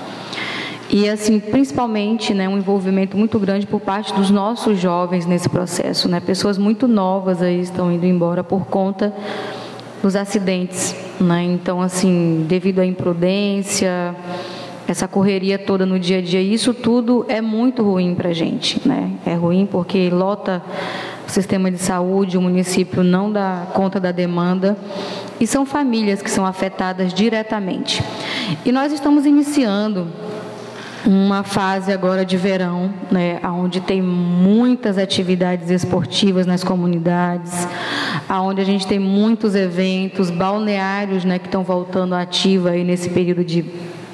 [0.90, 6.08] E, assim, principalmente, né, um envolvimento muito grande por parte dos nossos jovens nesse processo.
[6.08, 6.20] Né?
[6.20, 9.14] Pessoas muito novas aí estão indo embora por conta
[10.02, 10.96] dos acidentes.
[11.20, 11.44] Né?
[11.44, 14.16] Então, assim, devido à imprudência,
[14.88, 18.80] essa correria toda no dia a dia, isso tudo é muito ruim para gente.
[18.88, 19.12] Né?
[19.26, 20.62] É ruim porque lota
[21.28, 24.78] o sistema de saúde, o município não dá conta da demanda
[25.40, 28.04] e são famílias que são afetadas diretamente.
[28.64, 30.08] E nós estamos iniciando
[31.06, 37.68] uma fase agora de verão, né, onde tem muitas atividades esportivas nas comunidades,
[38.30, 43.44] onde a gente tem muitos eventos, balneários né, que estão voltando ativa aí nesse período
[43.44, 43.64] de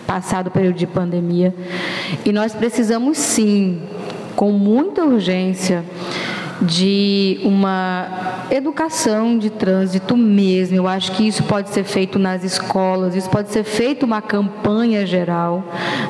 [0.06, 1.56] passado período de pandemia.
[2.26, 3.82] E nós precisamos sim,
[4.36, 5.86] com muita urgência,
[6.62, 10.78] de uma educação de trânsito mesmo.
[10.78, 15.06] Eu acho que isso pode ser feito nas escolas, isso pode ser feito uma campanha
[15.06, 15.64] geral,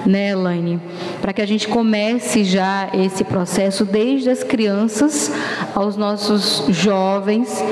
[0.05, 0.79] né, Elaine?
[1.21, 5.31] Para que a gente comece já esse processo desde as crianças
[5.73, 7.63] aos nossos jovens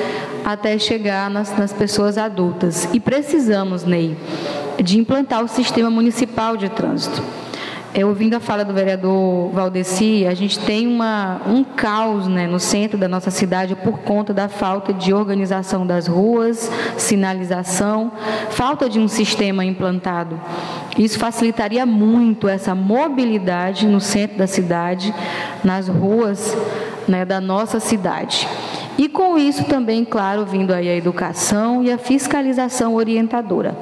[0.45, 2.87] até chegar nas, nas pessoas adultas.
[2.93, 4.15] E precisamos, Ney,
[4.81, 7.21] de implantar o sistema municipal de trânsito.
[7.91, 12.59] É, ouvindo a fala do vereador Valdeci, a gente tem uma, um caos né, no
[12.59, 18.11] centro da nossa cidade por conta da falta de organização das ruas, sinalização,
[18.51, 20.39] falta de um sistema implantado.
[20.99, 25.13] Isso facilitaria muito essa mobilidade no centro da cidade,
[25.63, 26.55] nas ruas
[27.07, 28.47] né, da nossa cidade.
[28.99, 33.73] E com isso também, claro, vindo aí a educação e a fiscalização orientadora.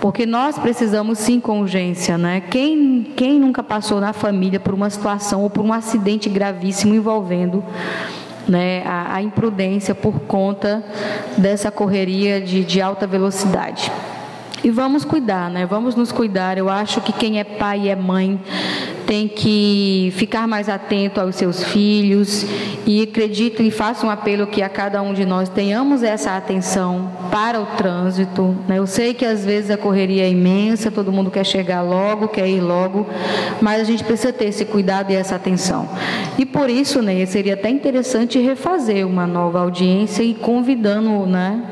[0.00, 2.40] Porque nós precisamos sim com urgência, né?
[2.50, 7.62] Quem, quem nunca passou na família por uma situação ou por um acidente gravíssimo envolvendo
[8.48, 10.82] né, a, a imprudência por conta
[11.36, 13.92] dessa correria de, de alta velocidade.
[14.64, 15.66] E vamos cuidar, né?
[15.66, 16.56] Vamos nos cuidar.
[16.56, 18.40] Eu acho que quem é pai e é mãe
[19.06, 22.46] tem que ficar mais atento aos seus filhos
[22.86, 27.10] e acredito e faço um apelo que a cada um de nós tenhamos essa atenção
[27.30, 28.56] para o trânsito.
[28.66, 28.78] Né?
[28.78, 32.48] Eu sei que às vezes a correria é imensa, todo mundo quer chegar logo, quer
[32.48, 33.06] ir logo,
[33.60, 35.88] mas a gente precisa ter esse cuidado e essa atenção.
[36.38, 41.62] E por isso, né, seria até interessante refazer uma nova audiência e convidando, né,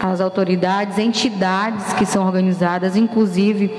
[0.00, 3.70] as autoridades, entidades que são organizadas, inclusive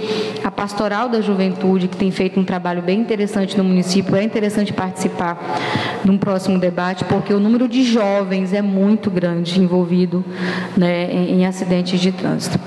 [0.43, 4.15] a Pastoral da Juventude, que tem feito um trabalho bem interessante no município.
[4.15, 5.37] É interessante participar
[6.03, 10.23] num próximo debate, porque o número de jovens é muito grande envolvido
[10.75, 12.59] né, em, em acidentes de trânsito.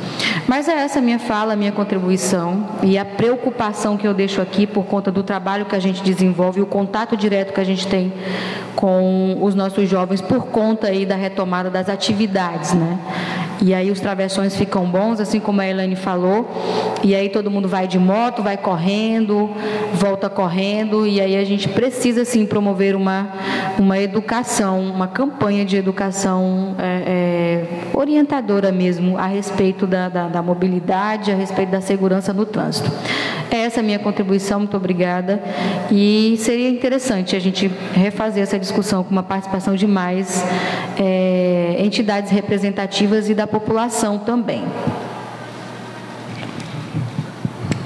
[0.46, 4.40] Mas é essa a minha fala, a minha contribuição e a preocupação que eu deixo
[4.40, 7.86] aqui por conta do trabalho que a gente desenvolve, o contato direto que a gente
[7.86, 8.12] tem
[8.74, 12.98] com os nossos jovens por conta aí da retomada das atividades, né?
[13.62, 16.48] E aí os travessões ficam bons, assim como a Elaine falou.
[17.02, 19.50] E aí todo mundo vai de moto, vai correndo,
[19.94, 21.06] volta correndo.
[21.06, 23.28] E aí a gente precisa sim promover uma,
[23.78, 30.42] uma educação, uma campanha de educação é, é, orientadora mesmo a respeito da, da, da
[30.42, 32.90] mobilidade, a respeito da segurança no trânsito.
[33.50, 35.42] Essa é a minha contribuição, muito obrigada.
[35.90, 40.44] E seria interessante a gente refazer essa discussão com uma participação de mais
[40.96, 44.64] é, entidades representativas e da população também.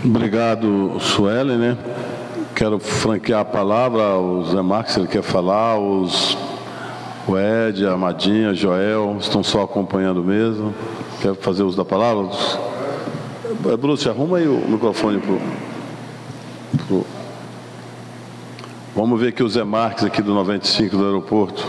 [0.04, 1.78] Obrigado, Suelen, né?
[2.54, 6.36] Quero franquear a palavra ao Zé Marques, ele quer falar, os,
[7.26, 10.74] o Ed, a Amadinha, Joel, estão só acompanhando mesmo.
[11.22, 12.28] Quer fazer uso da palavra?
[13.72, 15.40] É, Bruce, arruma aí o microfone pro,
[16.86, 17.06] pro...
[18.94, 21.66] Vamos ver aqui o Zé Marques aqui do 95 do aeroporto.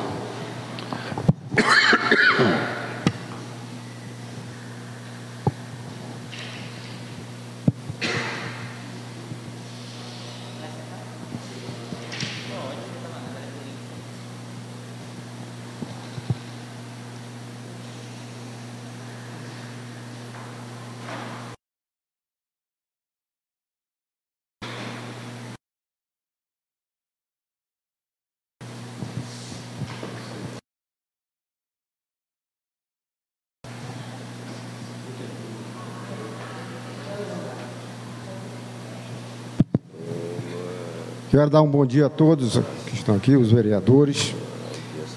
[41.36, 44.34] Quero dar um bom dia a todos que estão aqui, os vereadores.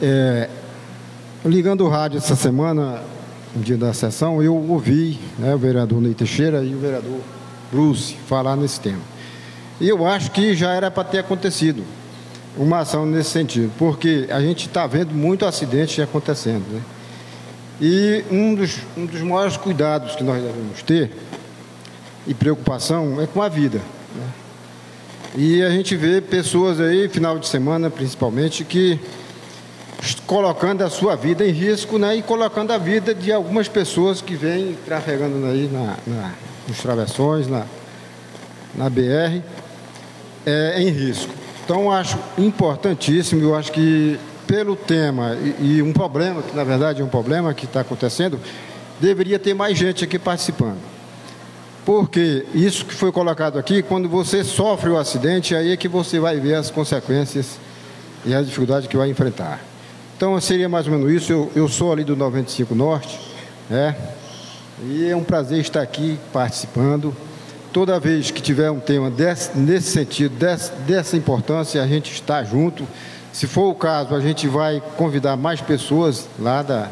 [0.02, 0.50] É,
[1.44, 3.00] ligando o rádio essa semana,
[3.54, 7.20] no dia da sessão, eu ouvi né, o vereador Ney Teixeira e o vereador
[7.70, 8.98] Bruce falar nesse tema.
[9.81, 11.85] E eu acho que já era para ter acontecido.
[12.57, 16.64] uma ação nesse sentido, porque a gente está vendo muito acidente acontecendo.
[16.68, 16.83] Né?
[17.81, 21.12] E um dos, um dos maiores cuidados que nós devemos ter
[22.26, 23.78] e preocupação é com a vida.
[24.16, 24.47] Né?
[25.40, 28.98] E a gente vê pessoas aí, final de semana principalmente, que
[30.27, 34.35] colocando a sua vida em risco né, e colocando a vida de algumas pessoas que
[34.35, 36.33] vêm trafegando aí na, na,
[36.66, 37.64] nos travessões, na,
[38.74, 39.40] na BR,
[40.44, 41.33] é, em risco.
[41.64, 47.01] Então, acho importantíssimo, eu acho que pelo tema e, e um problema, que na verdade
[47.01, 48.40] é um problema que está acontecendo,
[48.98, 50.97] deveria ter mais gente aqui participando.
[51.88, 56.20] Porque isso que foi colocado aqui, quando você sofre o acidente, aí é que você
[56.20, 57.59] vai ver as consequências
[58.27, 59.59] e as dificuldades que vai enfrentar.
[60.14, 61.33] Então seria mais ou menos isso.
[61.33, 63.18] Eu, eu sou ali do 95 Norte,
[63.70, 63.96] né?
[64.85, 67.16] E é um prazer estar aqui participando.
[67.72, 72.44] Toda vez que tiver um tema desse, nesse sentido, desse, dessa importância, a gente está
[72.44, 72.87] junto.
[73.33, 76.90] Se for o caso, a gente vai convidar mais pessoas lá da,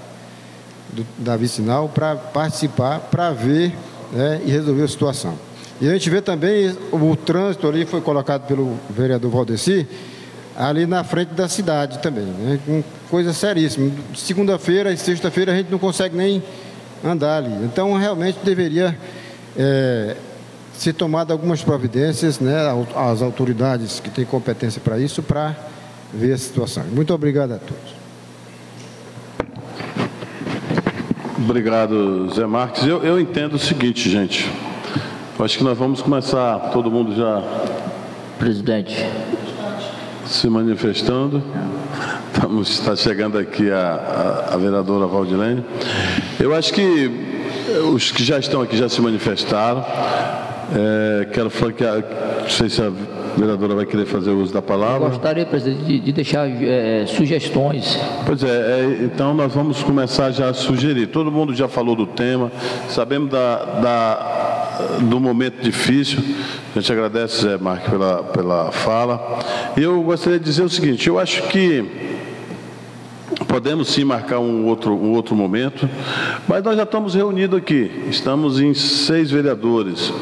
[0.88, 3.74] do, da vicinal para participar, para ver
[4.12, 5.38] né, e resolver a situação.
[5.80, 9.86] E a gente vê também o trânsito ali, foi colocado pelo vereador Valdeci,
[10.56, 12.24] ali na frente da cidade também.
[12.24, 12.84] Né?
[13.10, 13.90] Coisa seríssima.
[14.14, 16.42] Segunda-feira e sexta-feira a gente não consegue nem
[17.04, 17.52] andar ali.
[17.64, 18.96] Então, realmente deveria
[19.56, 20.16] é,
[20.72, 22.56] ser tomada algumas providências, né,
[22.94, 25.54] as autoridades que têm competência para isso, para
[26.12, 26.84] ver a situação.
[26.84, 27.95] Muito obrigado a todos.
[31.38, 32.86] Obrigado, Zé Marques.
[32.86, 34.50] Eu, eu entendo o seguinte, gente.
[35.38, 37.42] Eu acho que nós vamos começar, todo mundo já.
[38.38, 39.06] Presidente,
[40.24, 41.42] se manifestando.
[42.32, 45.62] Estamos, está chegando aqui a, a, a vereadora Valdilene.
[46.40, 47.10] Eu acho que
[47.92, 49.84] os que já estão aqui já se manifestaram.
[50.74, 51.96] É, quero falar que, a,
[52.42, 52.90] não sei se a
[53.36, 55.08] vereadora vai querer fazer uso da palavra.
[55.08, 57.98] Gostaria, presidente, de, de deixar é, sugestões.
[58.24, 61.08] Pois é, é, então nós vamos começar já a sugerir.
[61.08, 62.50] Todo mundo já falou do tema,
[62.88, 66.18] sabemos da, da, do momento difícil.
[66.74, 69.38] A gente agradece, Zé Marques, pela, pela fala.
[69.76, 71.84] E eu gostaria de dizer o seguinte: eu acho que
[73.48, 75.88] podemos sim marcar um outro, um outro momento,
[76.48, 77.90] mas nós já estamos reunidos aqui.
[78.08, 80.12] Estamos em seis vereadores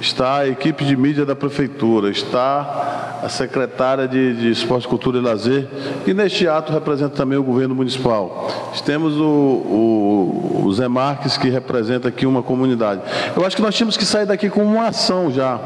[0.00, 5.20] está a equipe de mídia da prefeitura, está a secretária de, de Esporte, Cultura e
[5.20, 5.66] Lazer,
[6.06, 8.48] e neste ato representa também o governo municipal.
[8.84, 13.00] Temos o, o, o Zé Marques, que representa aqui uma comunidade.
[13.34, 15.58] Eu acho que nós tínhamos que sair daqui com uma ação já.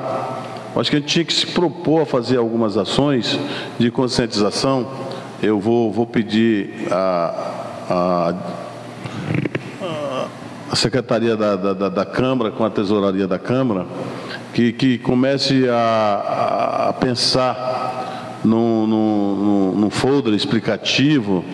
[0.75, 3.39] Eu acho que a gente tinha que se propor a fazer algumas ações
[3.79, 4.87] de conscientização.
[5.43, 7.55] Eu vou, vou pedir a,
[7.91, 8.35] a
[10.71, 13.87] a Secretaria da, da, da, Câmara, com a Tesouraria da Câmara,
[14.59, 21.45] que, que comece a, a pensar num, num, num folder explicativo,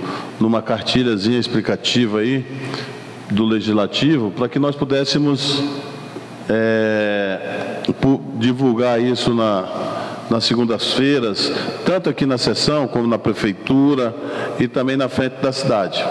[0.41, 2.43] numa cartilhazinha explicativa aí
[3.31, 5.63] do Legislativo, para que nós pudéssemos
[6.49, 7.83] é,
[8.37, 9.69] divulgar isso na,
[10.31, 11.53] nas segundas-feiras,
[11.85, 14.17] tanto aqui na sessão como na prefeitura
[14.59, 16.03] e também na frente da cidade.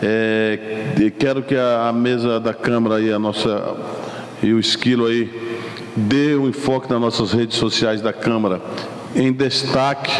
[0.00, 3.74] É, quero que a mesa da Câmara e a nossa
[4.42, 5.39] e o esquilo aí
[6.00, 8.60] dê um enfoque nas nossas redes sociais da Câmara
[9.14, 10.12] em destaque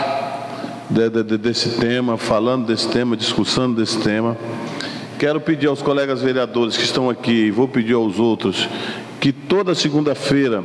[0.88, 4.36] de, de, desse tema, falando desse tema, discussando desse tema.
[5.18, 8.68] Quero pedir aos colegas vereadores que estão aqui, e vou pedir aos outros,
[9.20, 10.64] que toda segunda-feira,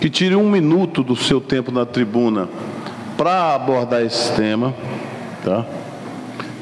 [0.00, 2.48] que tire um minuto do seu tempo na tribuna
[3.16, 4.74] para abordar esse tema,
[5.44, 5.64] tá?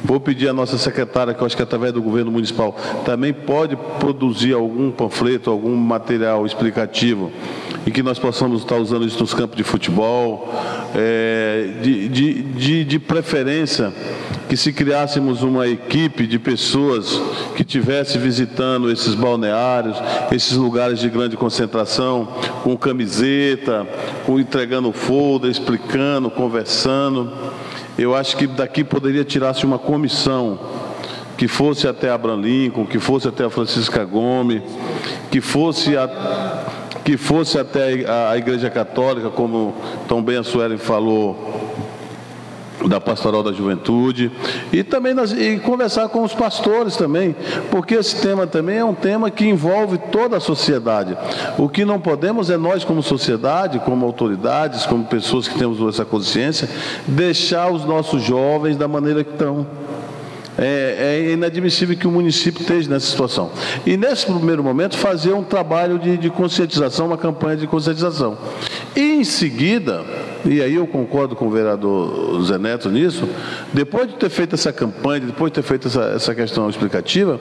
[0.06, 3.76] Vou pedir à nossa secretária, que eu acho que através do governo municipal também pode
[3.98, 7.32] produzir algum panfleto, algum material explicativo
[7.84, 10.52] e que nós possamos estar usando isso nos campos de futebol,
[10.94, 13.92] é, de, de, de, de preferência
[14.48, 17.20] que se criássemos uma equipe de pessoas
[17.56, 19.96] que estivesse visitando esses balneários,
[20.30, 22.28] esses lugares de grande concentração,
[22.62, 23.86] com camiseta,
[24.24, 27.32] com entregando folder, explicando, conversando.
[27.98, 30.58] Eu acho que daqui poderia tirar-se uma comissão
[31.36, 34.62] que fosse até Abraham Lincoln, que fosse até a Francisca Gomes,
[35.30, 36.08] que fosse, a,
[37.04, 39.74] que fosse até a, a Igreja Católica, como
[40.06, 41.55] tão bem a Suelen falou,
[42.88, 44.30] da Pastoral da Juventude
[44.72, 47.34] e também nas, e conversar com os pastores também,
[47.70, 51.16] porque esse tema também é um tema que envolve toda a sociedade.
[51.58, 56.04] O que não podemos é nós como sociedade, como autoridades, como pessoas que temos essa
[56.04, 56.68] consciência,
[57.06, 59.66] deixar os nossos jovens da maneira que estão.
[60.58, 63.50] É, é, inadmissível que o município esteja nessa situação.
[63.84, 68.38] E nesse primeiro momento, fazer um trabalho de, de conscientização, uma campanha de conscientização.
[68.96, 70.02] E em seguida,
[70.46, 73.28] e aí eu concordo com o vereador Zé Neto nisso,
[73.70, 77.38] depois de ter feito essa campanha, depois de ter feito essa, essa questão explicativa,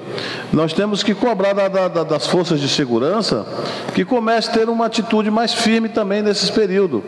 [0.51, 3.45] nós temos que cobrar da, da, das forças de segurança
[3.93, 7.01] que comece a ter uma atitude mais firme também nesses períodos.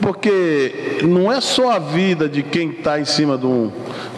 [0.00, 3.70] Porque não é só a vida de quem está em cima de um,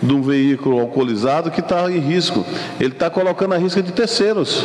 [0.02, 2.44] de um veículo alcoolizado que está em risco,
[2.78, 4.64] ele está colocando a risco de terceiros.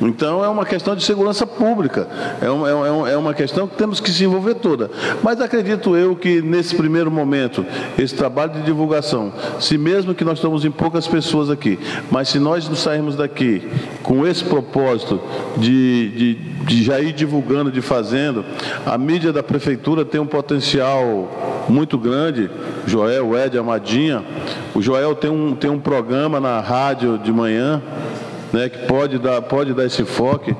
[0.00, 2.06] Então é uma questão de segurança pública,
[2.40, 4.90] é uma, é, é uma questão que temos que se envolver toda.
[5.22, 7.64] Mas acredito eu que nesse primeiro momento,
[7.98, 11.78] esse trabalho de divulgação, se mesmo que nós estamos em poucas pessoas aqui,
[12.10, 13.66] mas se nós não sairmos daqui
[14.02, 15.20] com esse propósito
[15.56, 18.44] de, de, de já ir divulgando, de fazendo,
[18.84, 22.50] a mídia da prefeitura tem um potencial muito grande,
[22.86, 24.22] Joel, Ed, Amadinha,
[24.74, 27.82] o Joel tem um, tem um programa na rádio de manhã,
[28.52, 30.54] né, que pode dar, pode dar esse enfoque.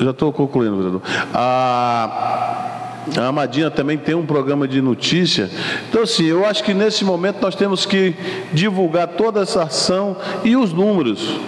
[0.00, 1.02] Já estou concluindo, vereador.
[1.32, 2.76] A,
[3.16, 5.50] a Amadinha também tem um programa de notícia.
[5.88, 8.14] Então, assim, eu acho que nesse momento nós temos que
[8.52, 11.38] divulgar toda essa ação e os números.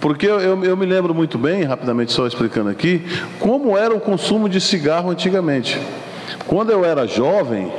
[0.00, 3.02] Porque eu, eu, eu me lembro muito bem, rapidamente só explicando aqui,
[3.40, 5.80] como era o consumo de cigarro antigamente.
[6.46, 7.72] Quando eu era jovem,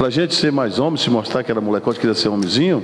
[0.00, 2.82] para a gente ser mais homem, se mostrar que era molecote, queria ser homenzinho,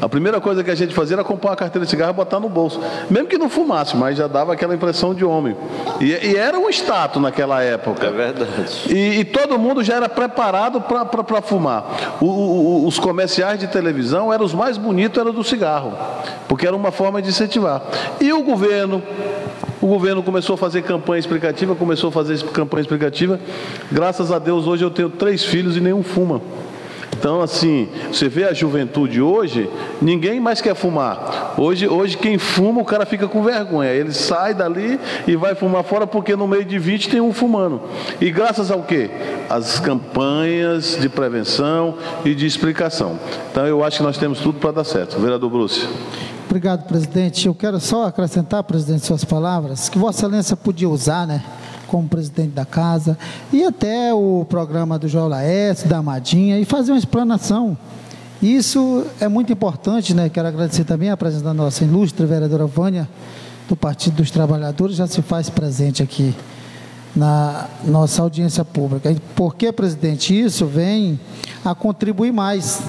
[0.00, 2.40] a primeira coisa que a gente fazia era comprar uma carteira de cigarro e botar
[2.40, 2.80] no bolso.
[3.10, 5.54] Mesmo que não fumasse, mas já dava aquela impressão de homem.
[6.00, 8.06] E, e era um status naquela época.
[8.06, 8.86] É verdade.
[8.88, 11.84] E, e todo mundo já era preparado para fumar.
[12.18, 15.92] O, o, os comerciais de televisão eram os mais bonitos, era do cigarro,
[16.48, 17.82] porque era uma forma de incentivar.
[18.18, 19.02] E o governo,
[19.84, 23.38] o governo começou a fazer campanha explicativa, começou a fazer campanha explicativa.
[23.92, 26.40] Graças a Deus, hoje eu tenho três filhos e nenhum fuma.
[27.18, 29.70] Então, assim, você vê a juventude hoje,
[30.02, 31.54] ninguém mais quer fumar.
[31.56, 33.90] Hoje, hoje quem fuma, o cara fica com vergonha.
[33.90, 37.80] Ele sai dali e vai fumar fora porque no meio de 20 tem um fumando.
[38.20, 39.10] E graças ao quê?
[39.48, 41.94] As campanhas de prevenção
[42.24, 43.18] e de explicação.
[43.50, 45.18] Então, eu acho que nós temos tudo para dar certo.
[45.18, 45.88] Vereador Bruce.
[46.46, 47.46] Obrigado, presidente.
[47.46, 51.42] Eu quero só acrescentar, presidente, suas palavras, que Vossa Excelência podia usar, né,
[51.94, 53.16] como presidente da casa,
[53.52, 57.78] e até o programa do João Laércio, da Amadinha, e fazer uma explanação.
[58.42, 60.28] Isso é muito importante, né?
[60.28, 63.08] Quero agradecer também a presença da nossa ilustre vereadora Vânia,
[63.68, 66.34] do Partido dos Trabalhadores, já se faz presente aqui
[67.14, 69.14] na nossa audiência pública.
[69.36, 70.36] Por que, presidente?
[70.36, 71.20] Isso vem
[71.64, 72.82] a contribuir mais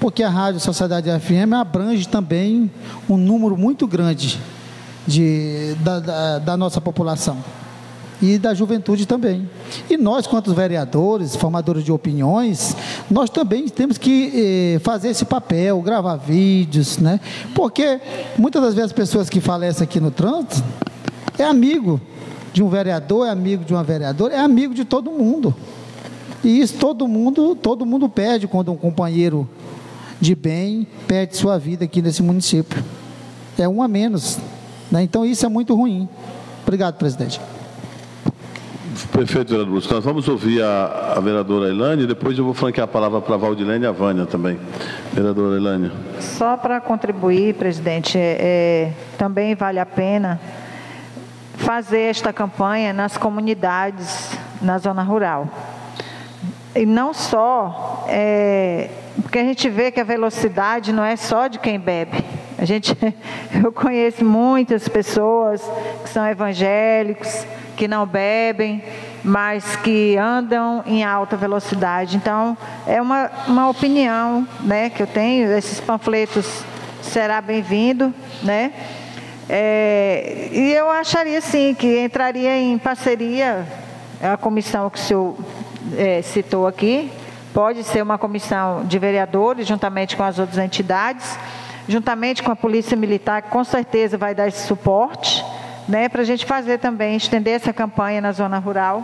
[0.00, 2.68] porque a Rádio Sociedade FM abrange também
[3.08, 4.36] um número muito grande
[5.06, 7.38] de, da, da, da nossa população
[8.20, 9.48] e da juventude também.
[9.88, 12.76] E nós, quanto vereadores, formadores de opiniões,
[13.10, 17.20] nós também temos que eh, fazer esse papel, gravar vídeos, né?
[17.54, 18.00] Porque
[18.36, 20.62] muitas das vezes as pessoas que falecem aqui no trânsito
[21.38, 22.00] é amigo
[22.52, 25.54] de um vereador, é amigo de uma vereadora, é amigo de todo mundo.
[26.42, 29.48] E isso todo mundo, todo mundo perde quando um companheiro
[30.20, 32.82] de bem perde sua vida aqui nesse município.
[33.56, 34.38] É um a menos.
[34.90, 35.02] Né?
[35.02, 36.08] Então isso é muito ruim.
[36.62, 37.40] Obrigado, presidente.
[39.18, 39.92] Perfeito, vereador Lúcio.
[39.92, 43.34] Nós vamos ouvir a, a vereadora Elane e depois eu vou franquear a palavra para
[43.34, 44.56] a Valdilene e a Vânia também.
[45.12, 45.90] Vereadora Elane.
[46.20, 50.40] Só para contribuir, presidente, é, é, também vale a pena
[51.56, 55.48] fazer esta campanha nas comunidades, na zona rural.
[56.76, 58.88] E não só é,
[59.20, 62.24] porque a gente vê que a velocidade não é só de quem bebe.
[62.56, 62.96] A gente,
[63.64, 65.60] eu conheço muitas pessoas
[66.04, 67.44] que são evangélicos,
[67.76, 68.82] que não bebem,
[69.24, 72.16] mas que andam em alta velocidade.
[72.16, 72.56] Então,
[72.86, 75.50] é uma, uma opinião né, que eu tenho.
[75.52, 76.62] Esses panfletos
[77.02, 78.12] será bem-vindo,
[78.42, 78.72] né?
[79.48, 83.66] É, e eu acharia sim que entraria em parceria
[84.22, 85.36] a comissão que o senhor
[85.96, 87.10] é, citou aqui,
[87.52, 91.36] Pode ser uma comissão de vereadores, juntamente com as outras entidades,
[91.88, 95.44] juntamente com a Polícia Militar, que com certeza vai dar esse suporte,
[95.88, 99.02] né, para a gente fazer também, estender essa campanha na zona rural,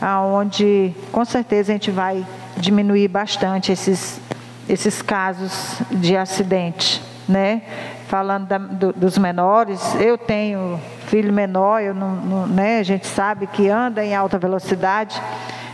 [0.00, 2.24] aonde com certeza a gente vai
[2.56, 4.20] diminuir bastante esses,
[4.68, 7.62] esses casos de acidente, né?
[8.08, 12.78] Falando da, do, dos menores, eu tenho filho menor, eu não, não, né?
[12.78, 15.20] A gente sabe que anda em alta velocidade.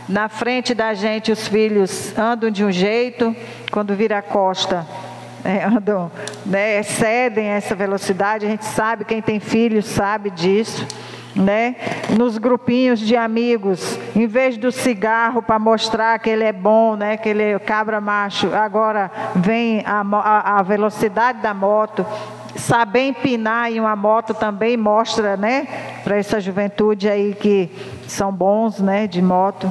[0.07, 3.35] Na frente da gente, os filhos andam de um jeito,
[3.71, 4.85] quando vira a costa,
[5.43, 6.11] é, andam,
[6.45, 8.45] né, excedem essa velocidade.
[8.45, 10.85] A gente sabe, quem tem filhos sabe disso.
[11.35, 11.75] né?
[12.17, 17.17] Nos grupinhos de amigos, em vez do cigarro para mostrar que ele é bom, né?
[17.17, 22.05] Que ele é cabra macho, agora vem a, a, a velocidade da moto.
[22.55, 25.67] Saber empinar em uma moto também mostra, né?
[26.05, 27.69] Para essa juventude aí que
[28.07, 29.07] são bons, né?
[29.07, 29.69] De moto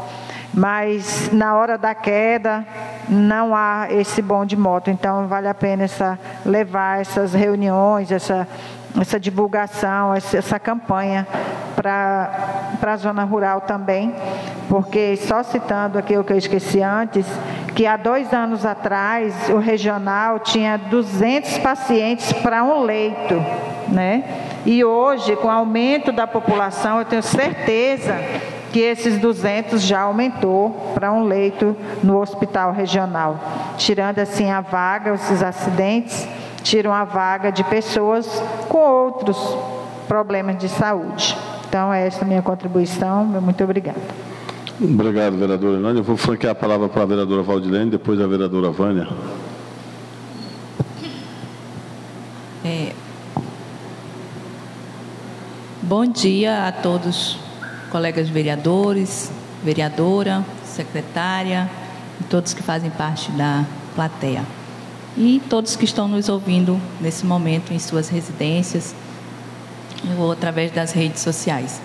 [0.54, 2.64] mas na hora da queda
[3.08, 8.46] não há esse bom de moto, então vale a pena essa, levar essas reuniões, essa,
[9.00, 11.26] essa divulgação, essa, essa campanha
[11.74, 14.14] para a zona rural também,
[14.68, 17.26] porque só citando aqui o que eu esqueci antes,
[17.74, 23.34] que há dois anos atrás o regional tinha 200 pacientes para um leito,
[23.88, 24.22] né?
[24.64, 28.14] E hoje, com o aumento da população, eu tenho certeza
[28.74, 33.38] que esses 200 já aumentou para um leito no hospital regional,
[33.78, 36.26] tirando assim a vaga, esses acidentes
[36.64, 38.26] tiram a vaga de pessoas
[38.68, 39.38] com outros
[40.08, 41.38] problemas de saúde.
[41.68, 43.24] Então, essa é a minha contribuição.
[43.24, 44.00] Muito obrigada.
[44.82, 45.98] Obrigado, vereadora Elane.
[45.98, 49.06] Eu vou franquear a palavra para a vereadora Valdilene, depois a vereadora Vânia.
[52.64, 52.92] É,
[55.80, 57.43] bom dia a todos
[57.94, 59.30] colegas vereadores,
[59.62, 61.70] vereadora, secretária
[62.20, 63.64] e todos que fazem parte da
[63.94, 64.44] plateia.
[65.16, 68.92] E todos que estão nos ouvindo nesse momento em suas residências
[70.18, 71.80] ou através das redes sociais.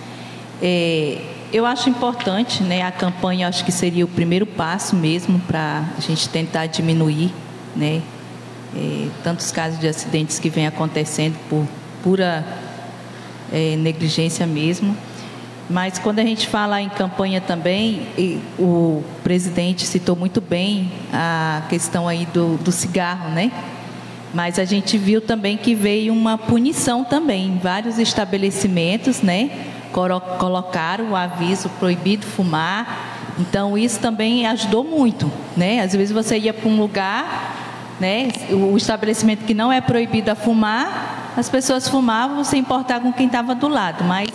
[0.60, 1.22] É,
[1.54, 6.02] eu acho importante, né, a campanha acho que seria o primeiro passo mesmo para a
[6.02, 7.32] gente tentar diminuir,
[7.76, 8.02] né,
[8.76, 11.68] é, tantos casos de acidentes que vêm acontecendo por
[12.04, 12.44] pura
[13.54, 14.98] é, negligência mesmo.
[15.70, 18.08] Mas quando a gente fala em campanha também,
[18.58, 23.52] o presidente citou muito bem a questão aí do, do cigarro, né?
[24.34, 27.60] Mas a gente viu também que veio uma punição também.
[27.62, 29.52] Vários estabelecimentos, né?
[29.92, 33.36] Colocaram o aviso proibido fumar.
[33.38, 35.82] Então isso também ajudou muito, né?
[35.82, 38.30] Às vezes você ia para um lugar, né?
[38.52, 43.28] O estabelecimento que não é proibido a fumar, as pessoas fumavam sem importar com quem
[43.28, 44.04] estava do lado.
[44.04, 44.30] Mas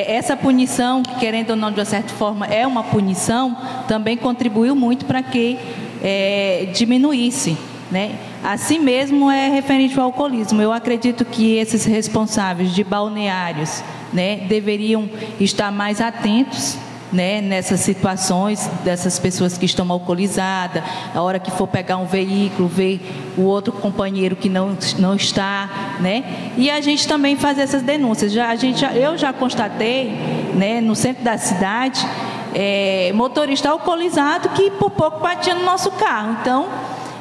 [0.00, 4.74] essa punição, que querendo ou não, de uma certa forma, é uma punição, também contribuiu
[4.74, 5.58] muito para que
[6.02, 7.56] é, diminuísse.
[7.90, 8.16] Né?
[8.42, 10.60] Assim mesmo é referente ao alcoolismo.
[10.60, 16.76] Eu acredito que esses responsáveis de balneários né, deveriam estar mais atentos
[17.14, 20.82] né, nessas situações dessas pessoas que estão alcoolizadas,
[21.14, 23.00] a hora que for pegar um veículo, ver
[23.38, 26.52] o outro companheiro que não, não está, né?
[26.56, 28.32] E a gente também faz essas denúncias.
[28.32, 30.10] Já, a gente, eu já constatei,
[30.54, 32.04] né, no centro da cidade,
[32.52, 36.36] é, motorista alcoolizado que por pouco batia no nosso carro.
[36.40, 36.68] Então,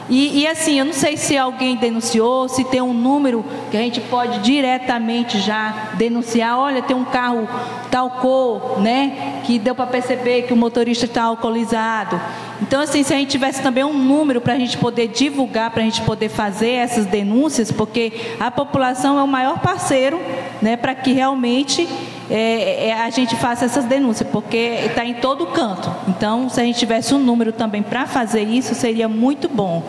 [0.09, 3.79] e, e, assim, eu não sei se alguém denunciou, se tem um número que a
[3.79, 6.59] gente pode diretamente já denunciar.
[6.59, 7.47] Olha, tem um carro
[7.89, 9.41] tal cor, né?
[9.45, 12.19] Que deu para perceber que o motorista está alcoolizado.
[12.61, 15.81] Então, assim, se a gente tivesse também um número para a gente poder divulgar, para
[15.81, 20.19] a gente poder fazer essas denúncias, porque a população é o maior parceiro,
[20.61, 20.75] né?
[20.75, 21.87] Para que realmente
[22.29, 25.93] é, é, a gente faça essas denúncias, porque está em todo canto.
[26.07, 29.83] Então, se a gente tivesse um número também para fazer isso, seria muito bom.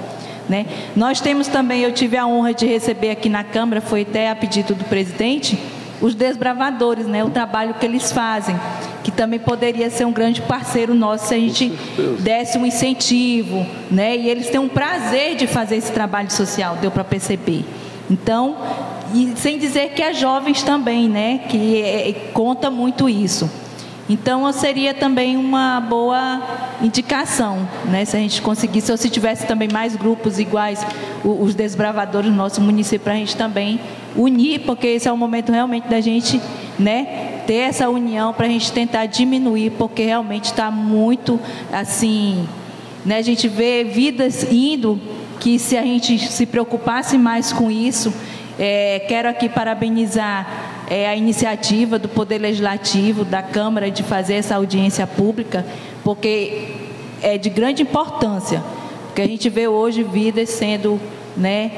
[0.48, 0.66] Né?
[0.94, 4.36] Nós temos também, eu tive a honra de receber aqui na Câmara, foi até a
[4.36, 5.58] pedido do presidente,
[6.02, 7.24] os desbravadores, né?
[7.24, 8.54] o trabalho que eles fazem,
[9.02, 11.72] que também poderia ser um grande parceiro nosso se a gente
[12.20, 14.16] desse um incentivo, né?
[14.16, 17.64] e eles têm um prazer de fazer esse trabalho social, deu para perceber.
[18.10, 18.56] Então,
[19.14, 21.38] e sem dizer que as jovens também, né?
[21.48, 23.48] Que é, conta muito isso.
[24.08, 26.42] Então, seria também uma boa
[26.82, 28.04] indicação, né?
[28.04, 30.84] Se a gente conseguisse, ou se tivesse também mais grupos iguais,
[31.24, 33.80] os desbravadores do nosso município, para a gente também
[34.16, 36.40] unir, porque esse é o momento realmente da gente,
[36.78, 37.40] né?
[37.46, 41.40] Ter essa união para a gente tentar diminuir, porque realmente está muito,
[41.72, 42.46] assim,
[43.06, 43.18] né?
[43.18, 45.00] A gente vê vidas indo
[45.40, 48.12] que se a gente se preocupasse mais com isso,
[48.58, 54.56] é, quero aqui parabenizar é, a iniciativa do Poder Legislativo, da Câmara, de fazer essa
[54.56, 55.64] audiência pública,
[56.02, 56.68] porque
[57.22, 58.62] é de grande importância,
[59.06, 61.00] porque a gente vê hoje vidas sendo,
[61.36, 61.70] né,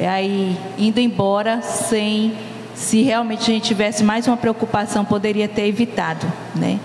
[0.00, 2.32] aí, indo embora sem,
[2.74, 6.78] se realmente a gente tivesse mais uma preocupação, poderia ter evitado, né?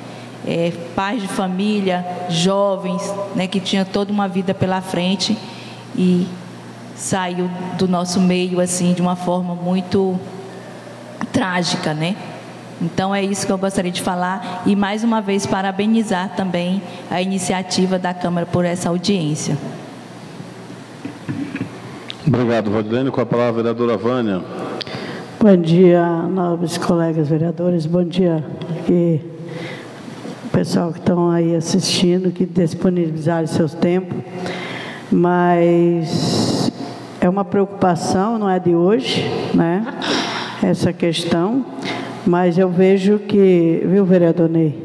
[0.46, 3.02] É, pais de família, jovens,
[3.34, 5.38] né, que tinham toda uma vida pela frente
[5.96, 6.28] e
[7.04, 10.18] saiu do nosso meio assim de uma forma muito
[11.34, 12.16] trágica, né?
[12.82, 16.82] Então é isso que eu gostaria de falar e mais uma vez parabenizar também
[17.12, 19.58] a iniciativa da Câmara por essa audiência.
[22.26, 23.12] Obrigado, Valdilene.
[23.12, 24.41] Com a palavra a vereadora Vânia.
[25.39, 27.86] Bom dia, nobres colegas vereadores.
[27.86, 28.43] Bom dia
[28.80, 29.22] aqui,
[30.54, 34.18] pessoal que estão aí assistindo, que disponibilizaram seus tempos.
[35.12, 36.33] Mas
[37.24, 39.82] é uma preocupação, não é de hoje, né?
[40.62, 41.66] Essa questão.
[42.28, 44.78] Mas eu vejo que, viu, vereador Ney?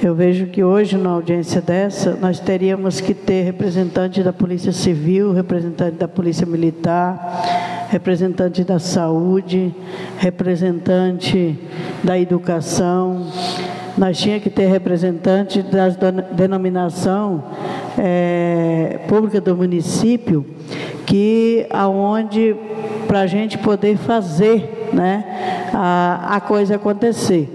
[0.00, 5.32] Eu vejo que hoje, numa audiência dessa, nós teríamos que ter representante da Polícia Civil,
[5.32, 9.74] representante da Polícia Militar, representante da saúde,
[10.18, 11.58] representante
[12.04, 13.26] da educação.
[13.98, 15.88] Nós tínhamos que ter representante da
[16.32, 17.42] denominação
[17.98, 20.46] é, pública do município,
[21.06, 22.56] que aonde
[23.06, 25.24] para a gente poder fazer né,
[25.72, 27.48] a, a coisa acontecer.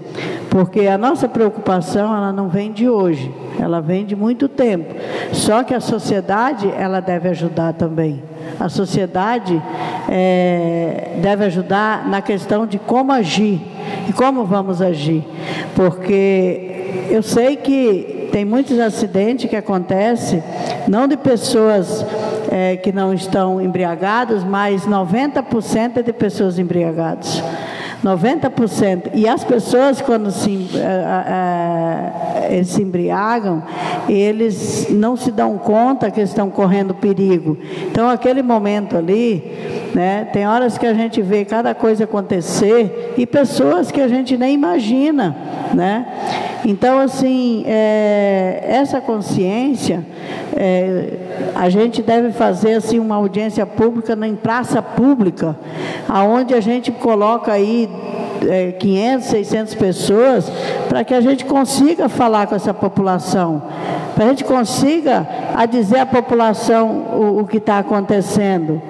[0.50, 4.96] Porque a nossa preocupação, ela não vem de hoje, ela vem de muito tempo.
[5.32, 8.24] Só que a sociedade, ela deve ajudar também.
[8.60, 9.62] A sociedade
[10.10, 13.62] é, deve ajudar na questão de como agir
[14.10, 15.24] e como vamos agir.
[15.76, 20.44] Porque eu sei que tem muitos acidentes que acontecem,
[20.88, 22.06] não de pessoas
[22.52, 27.44] é, que não estão embriagadas, mas 90% é de pessoas embriagadas.
[28.04, 29.12] 90%.
[29.14, 33.64] E as pessoas, quando se, é, é, se embriagam,
[34.08, 37.58] eles não se dão conta que estão correndo perigo.
[37.90, 39.44] Então, aquele momento ali,
[39.94, 44.38] né, tem horas que a gente vê cada coisa acontecer e pessoas que a gente
[44.38, 45.36] nem imagina.
[45.74, 46.06] Né?
[46.66, 50.06] Então, assim, é, essa consciência,
[50.60, 55.56] é, a gente deve fazer assim uma audiência pública em praça pública,
[56.10, 57.88] aonde a gente coloca aí
[58.48, 60.52] é, 500, 600 pessoas,
[60.90, 63.62] para que a gente consiga falar com essa população,
[64.16, 68.82] para a gente consiga a dizer à população o, o que está acontecendo.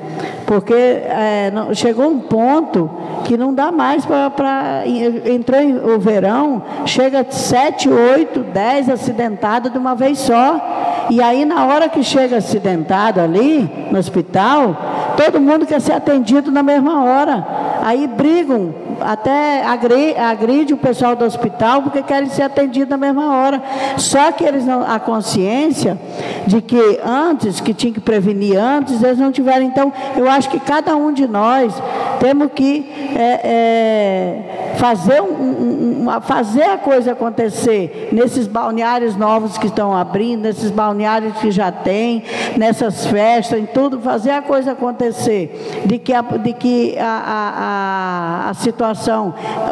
[0.45, 2.89] Porque é, não, chegou um ponto
[3.25, 4.83] que não dá mais para.
[4.85, 5.59] Entrou
[5.93, 10.76] o verão, chega 7, 8, 10 acidentados de uma vez só.
[11.09, 16.51] E aí, na hora que chega acidentado ali, no hospital, todo mundo quer ser atendido
[16.51, 17.47] na mesma hora.
[17.83, 23.61] Aí brigam, até agride, o pessoal do hospital porque querem ser atendidos na mesma hora.
[23.97, 25.97] Só que eles não, a consciência
[26.45, 29.65] de que antes, que tinha que prevenir antes, eles não tiveram.
[29.65, 31.73] Então, eu acho que cada um de nós
[32.19, 39.67] temos que é, é, fazer, um, um, fazer a coisa acontecer nesses balneários novos que
[39.67, 42.23] estão abrindo, nesses balneários que já tem,
[42.55, 48.49] nessas festas, em tudo, fazer a coisa acontecer, de que a, de que a, a,
[48.49, 48.86] a situação,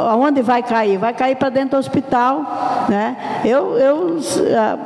[0.09, 0.97] aonde vai cair?
[0.97, 3.15] Vai cair para dentro do hospital, né?
[3.43, 4.17] Eu, eu,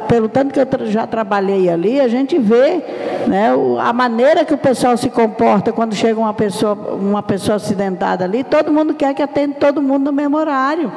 [0.07, 2.83] pelo tanto que eu já trabalhei ali, a gente vê
[3.27, 8.23] né, a maneira que o pessoal se comporta quando chega uma pessoa, uma pessoa acidentada
[8.25, 10.91] ali, todo mundo quer que atenda todo mundo no mesmo horário.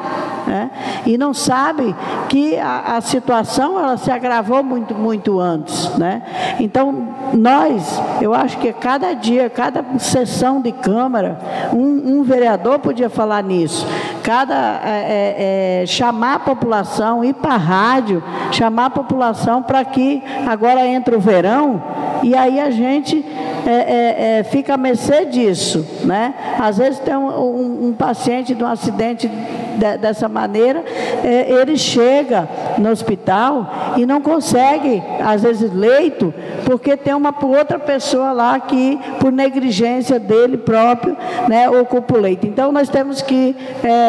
[0.47, 0.71] Né?
[1.07, 1.95] E não sabe
[2.29, 5.91] que a, a, situação ela se agravou muito, muito antes.
[5.97, 6.23] Né?
[6.59, 11.39] Então, nós, eu acho que cada dia, cada sessão de Câmara,
[11.73, 13.87] um, um vereador podia falar nisso.
[14.23, 19.85] Cada é, é, é chamar a população, ir para a rádio, chamar a população para
[19.85, 21.83] que agora entra o verão
[22.23, 23.25] e aí a gente
[23.67, 25.85] é, é, é, fica a mercê disso.
[26.05, 26.35] Né?
[26.59, 30.85] Às vezes tem um, um, um paciente de um acidente de, dessa maneira,
[31.25, 32.49] é, ele chega
[32.79, 36.33] no hospital e não consegue, às vezes, leito,
[36.65, 41.17] porque tem uma outra pessoa lá que, por negligência dele próprio,
[41.49, 42.47] né, ocupa o leito.
[42.47, 43.57] Então, nós temos que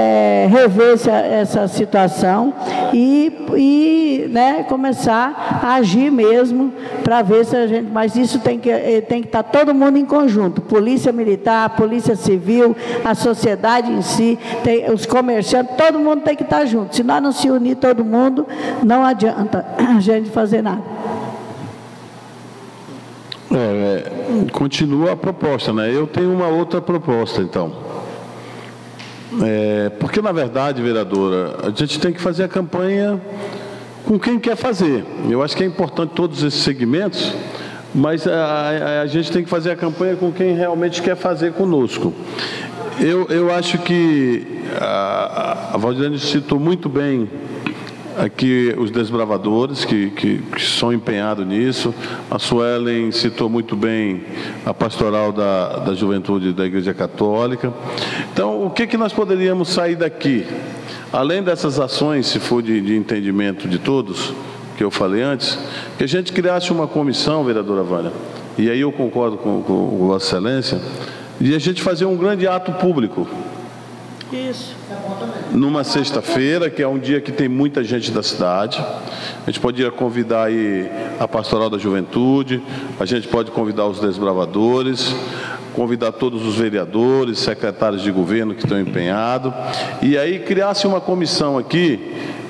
[0.04, 2.54] é, rever essa, essa situação
[2.94, 6.74] e, e né, começar a agir mesmo
[7.04, 7.90] para ver se a gente.
[7.92, 11.70] Mas isso tem que, eh, tem que estar tá todo mundo em conjunto: polícia militar,
[11.76, 16.66] polícia civil, a sociedade em si, tem, os comerciantes, todo mundo tem que estar tá
[16.66, 16.96] junto.
[16.96, 18.46] Se nós não se unir todo mundo,
[18.84, 20.84] não adianta a gente fazer nada.
[23.52, 23.56] É,
[24.48, 25.90] é, continua a proposta, né?
[25.94, 27.72] Eu tenho uma outra proposta, então.
[29.42, 33.20] É, porque, na verdade, vereadora, a gente tem que fazer a campanha
[34.06, 35.06] com quem quer fazer.
[35.30, 37.34] Eu acho que é importante todos esses segmentos,
[37.96, 41.54] mas a, a, a gente tem que fazer a campanha com quem realmente quer fazer
[41.54, 42.14] conosco.
[43.00, 44.46] Eu, eu acho que
[44.80, 47.28] a, a Valdirene citou muito bem
[48.18, 51.94] aqui os desbravadores que, que, que, são empenhados nisso.
[52.30, 54.24] A Suelen citou muito bem
[54.66, 57.74] a pastoral da, da juventude da Igreja Católica.
[58.32, 60.46] Então, o que, que nós poderíamos sair daqui?
[61.12, 64.34] Além dessas ações, se for de, de entendimento de todos,
[64.78, 65.58] que eu falei antes,
[65.98, 68.12] que a gente criasse uma comissão, vereadora Vânia,
[68.58, 70.82] e aí eu concordo com, com, com Vossa Excelência,
[71.40, 73.28] de a gente fazer um grande ato público
[74.32, 74.76] Isso.
[75.54, 78.84] Numa sexta-feira, que é um dia que tem muita gente da cidade.
[79.44, 80.90] A gente poderia convidar aí
[81.20, 82.60] a Pastoral da Juventude,
[83.00, 85.16] a gente pode convidar os desbravadores,
[85.74, 89.54] convidar todos os vereadores, secretários de governo que estão empenhados,
[90.02, 92.00] e aí criasse uma comissão aqui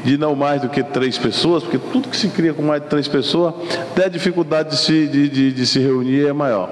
[0.03, 2.89] de não mais do que três pessoas, porque tudo que se cria com mais de
[2.89, 3.53] três pessoas,
[3.91, 6.69] até a dificuldade de se, de, de, de se reunir é maior.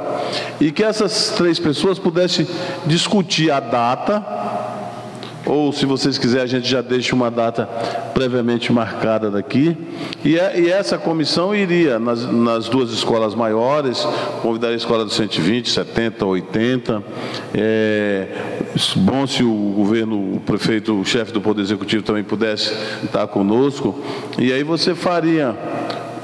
[0.60, 2.46] E que essas três pessoas pudessem
[2.86, 4.20] discutir a data,
[5.46, 7.66] ou se vocês quiserem, a gente já deixa uma data
[8.14, 9.76] previamente marcada daqui.
[10.24, 14.06] E, é, e essa comissão iria nas, nas, duas escolas maiores,
[14.42, 17.04] convidar a escola do 120, 70, 80.
[17.54, 18.28] É,
[18.98, 22.74] bom se o governo, o prefeito, o chefe do Poder Executivo também pudesse
[23.04, 24.00] estar conosco.
[24.38, 25.56] E aí você faria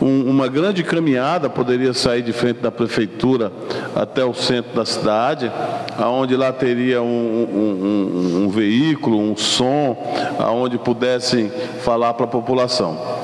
[0.01, 3.51] um, uma grande caminhada poderia sair de frente da prefeitura
[3.95, 5.51] até o centro da cidade,
[5.97, 9.97] aonde lá teria um, um, um veículo, um som,
[10.39, 11.51] aonde pudessem
[11.83, 13.17] falar para a população.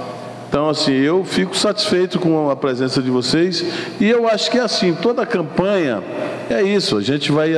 [0.53, 3.65] Então, assim, eu fico satisfeito com a presença de vocês
[3.99, 6.03] e eu acho que, assim, toda a campanha
[6.47, 6.95] é isso.
[6.95, 7.53] A gente vai.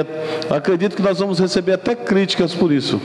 [0.50, 3.02] Acredito que nós vamos receber até críticas por isso.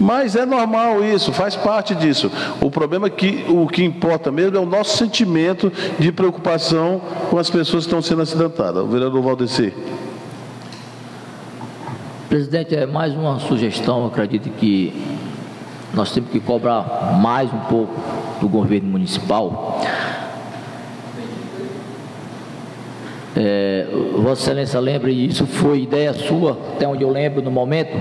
[0.00, 2.32] Mas é normal isso, faz parte disso.
[2.58, 7.36] O problema é que o que importa mesmo é o nosso sentimento de preocupação com
[7.36, 8.82] as pessoas que estão sendo acidentadas.
[8.82, 9.74] O vereador Valdeci.
[12.30, 14.94] Presidente, é mais uma sugestão, acredito que
[15.92, 17.92] nós temos que cobrar mais um pouco
[18.40, 19.82] do governo municipal.
[23.36, 27.96] É, Vossa Excelência lembra, e isso foi ideia sua, até onde eu lembro no momento,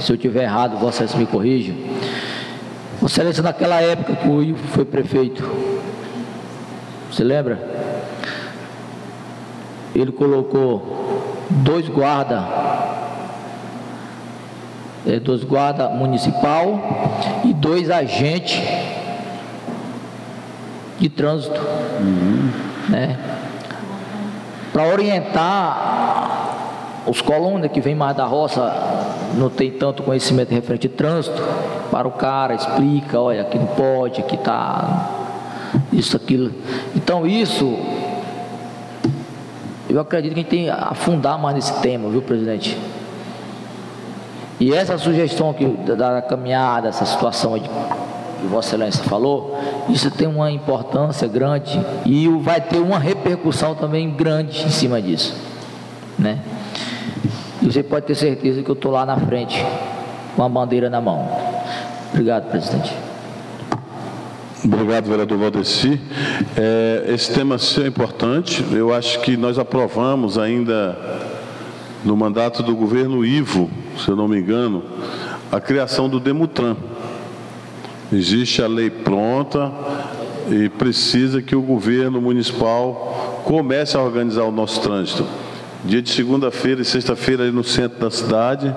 [0.00, 1.74] se eu tiver errado, Vossa Excelência me corrija.
[3.00, 5.48] Vossa Excelência, naquela época que o Ivo foi prefeito,
[7.10, 7.58] você lembra?
[9.94, 12.42] Ele colocou dois guardas,
[15.06, 18.60] é, dois guardas municipal e dois agentes
[20.98, 21.60] de trânsito,
[21.98, 22.50] uhum.
[22.88, 23.39] né?
[24.80, 26.56] Para orientar
[27.06, 28.72] os colonos que vêm mais da roça,
[29.34, 31.42] não tem tanto conhecimento referente de trânsito,
[31.90, 35.10] para o cara, explica, olha, aqui não pode, aqui está
[35.92, 36.50] isso, aquilo.
[36.96, 37.78] Então isso,
[39.86, 42.74] eu acredito que a gente tem que afundar mais nesse tema, viu, presidente?
[44.58, 49.58] E essa sugestão que da caminhada, essa situação de que Vossa Excelência falou,
[49.88, 55.34] isso tem uma importância grande e vai ter uma repercussão também grande em cima disso,
[56.18, 56.38] né?
[57.62, 59.64] E você pode ter certeza que eu estou lá na frente,
[60.36, 61.28] com a bandeira na mão.
[62.12, 62.92] Obrigado, presidente.
[64.64, 66.00] Obrigado, vereador Valdeci.
[66.56, 68.64] É, esse tema é importante.
[68.72, 70.98] Eu acho que nós aprovamos ainda
[72.04, 74.82] no mandato do governo Ivo, se eu não me engano,
[75.50, 76.76] a criação do Demutran.
[78.12, 79.72] Existe a lei pronta
[80.50, 85.24] e precisa que o governo municipal comece a organizar o nosso trânsito.
[85.84, 88.74] Dia de segunda-feira e sexta-feira ali no centro da cidade,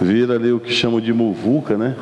[0.00, 1.96] vira ali o que chamam de muvuca, né?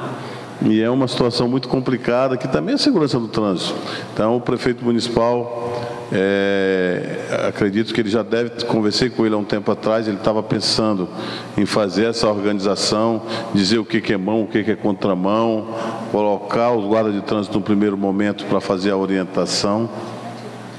[0.63, 3.75] E é uma situação muito complicada, que também é a segurança do trânsito.
[4.13, 9.45] Então, o prefeito municipal é, acredito que ele já deve, conversei com ele há um
[9.45, 11.09] tempo atrás, ele estava pensando
[11.57, 13.23] em fazer essa organização,
[13.55, 15.69] dizer o que, que é mão, o que, que é contramão,
[16.11, 19.89] colocar os guardas de trânsito no primeiro momento para fazer a orientação.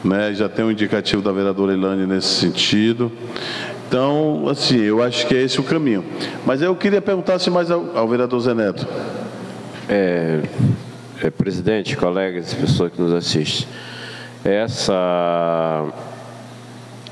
[0.04, 0.34] Né?
[0.34, 3.10] Já tem um indicativo da vereadora Elane nesse sentido.
[3.88, 6.04] Então, assim, eu acho que é esse o caminho.
[6.46, 8.86] Mas eu queria perguntar se mais ao, ao vereador Zé Neto.
[9.88, 10.42] É,
[11.22, 13.68] é, presidente, colegas, pessoas que nos assistem
[14.44, 15.88] essa,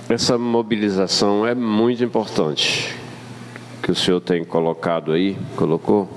[0.09, 2.95] essa mobilização é muito importante,
[3.81, 6.09] que o senhor tem colocado aí, colocou,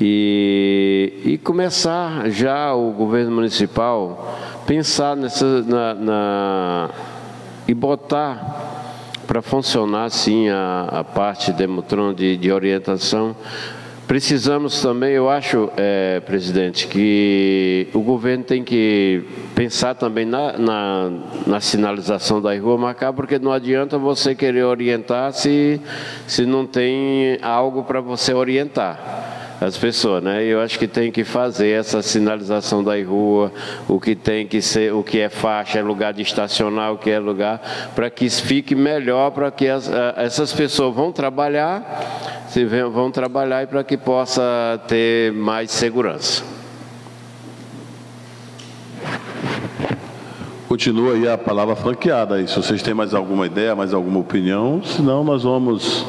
[0.00, 6.90] e, e começar já o governo municipal pensar nessa, na, na
[7.66, 8.70] e botar
[9.26, 13.36] para funcionar sim a, a parte Demutron de, de orientação
[14.12, 21.10] Precisamos também, eu acho, é, presidente, que o governo tem que pensar também na, na,
[21.46, 25.80] na, sinalização da rua marcar, porque não adianta você querer orientar se,
[26.26, 29.31] se não tem algo para você orientar
[29.64, 30.44] as pessoas, né?
[30.44, 33.52] Eu acho que tem que fazer essa sinalização da rua,
[33.88, 37.10] o que tem que ser, o que é faixa, é lugar de estacionar, o que
[37.10, 37.60] é lugar,
[37.94, 43.66] para que fique melhor, para que as, essas pessoas vão trabalhar, se vão trabalhar e
[43.66, 44.42] para que possa
[44.88, 46.42] ter mais segurança.
[50.68, 52.48] Continua aí a palavra franqueada aí.
[52.48, 56.06] Se vocês têm mais alguma ideia, mais alguma opinião, senão nós vamos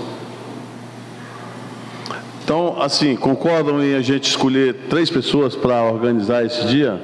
[2.81, 6.99] assim, concordam em a gente escolher três pessoas para organizar esse dia?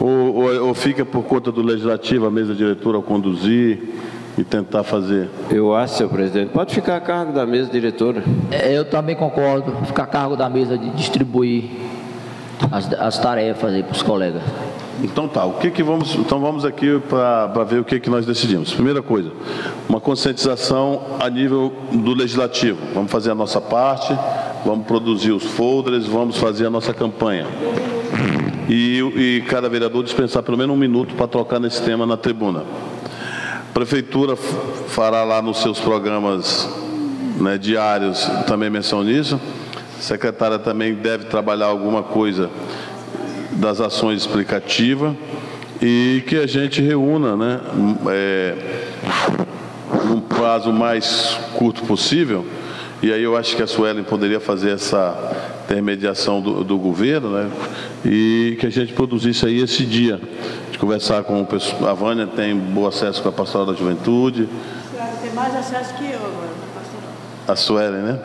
[0.00, 3.78] Ou, ou, ou, fica por conta do legislativo, a mesa diretora, conduzir
[4.36, 5.30] e tentar fazer?
[5.50, 8.22] Eu acho, senhor presidente, pode ficar a cargo da mesa diretora.
[8.50, 11.70] É, eu também concordo, ficar a cargo da mesa de distribuir
[12.70, 14.42] as, as tarefas aí para os colegas.
[15.02, 18.24] Então tá, o que que vamos, então vamos aqui para ver o que que nós
[18.24, 18.72] decidimos.
[18.72, 19.30] Primeira coisa,
[19.88, 22.78] uma conscientização a nível do legislativo.
[22.94, 24.16] Vamos fazer a nossa parte,
[24.64, 27.46] vamos produzir os folders, vamos fazer a nossa campanha.
[28.68, 32.64] E, e cada vereador dispensar pelo menos um minuto para trocar nesse tema na tribuna.
[33.70, 36.68] A prefeitura fará lá nos seus programas
[37.36, 39.38] né, diários também menção nisso.
[39.98, 42.48] A secretária também deve trabalhar alguma coisa
[43.54, 45.14] das ações explicativas
[45.80, 47.60] e que a gente reúna, né,
[48.08, 48.54] é,
[50.06, 52.44] num prazo mais curto possível.
[53.02, 57.50] E aí eu acho que a Suelen poderia fazer essa intermediação do, do governo, né,
[58.04, 60.20] e que a gente produzisse aí esse dia,
[60.70, 61.90] de conversar com o pessoal.
[61.90, 64.48] A Vânia tem bom acesso com a Pastoral da Juventude.
[65.22, 66.20] Tem mais acesso que eu
[67.46, 68.18] A Suelen, né?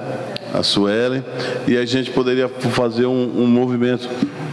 [0.54, 1.24] A Suelen.
[1.68, 4.10] E a gente poderia fazer um, um movimento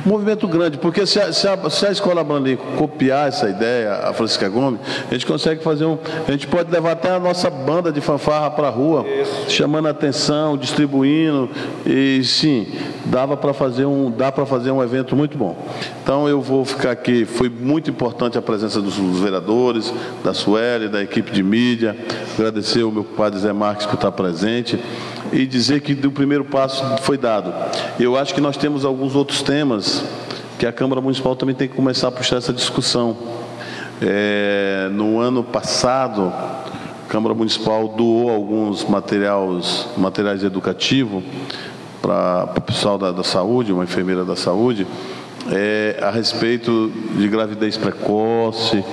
[0.07, 4.13] movimento grande, porque se a, se a, se a Escola Brandim copiar essa ideia, a
[4.13, 4.81] Francisca Gomes,
[5.11, 5.99] a gente consegue fazer um.
[6.27, 9.51] A gente pode levar até a nossa banda de fanfarra para a rua, Isso.
[9.51, 11.51] chamando a atenção, distribuindo.
[11.85, 12.67] E sim,
[13.07, 15.57] dava para fazer um, dá para fazer um evento muito bom.
[16.03, 17.25] Então eu vou ficar aqui.
[17.25, 19.93] Foi muito importante a presença dos, dos vereadores,
[20.23, 21.97] da Sueli, da equipe de mídia.
[22.35, 24.79] Agradecer ao meu padre Zé Marques por estar presente
[25.33, 27.53] e dizer que o primeiro passo foi dado.
[27.99, 30.05] Eu acho que nós temos alguns outros temas
[30.59, 33.17] que a Câmara Municipal também tem que começar a puxar essa discussão.
[34.01, 41.23] É, no ano passado, a Câmara Municipal doou alguns materiais, materiais educativos
[42.03, 44.87] para o pessoal da, da, saúde, uma enfermeira da saúde,
[45.51, 48.85] é, a respeito de gravidez precoce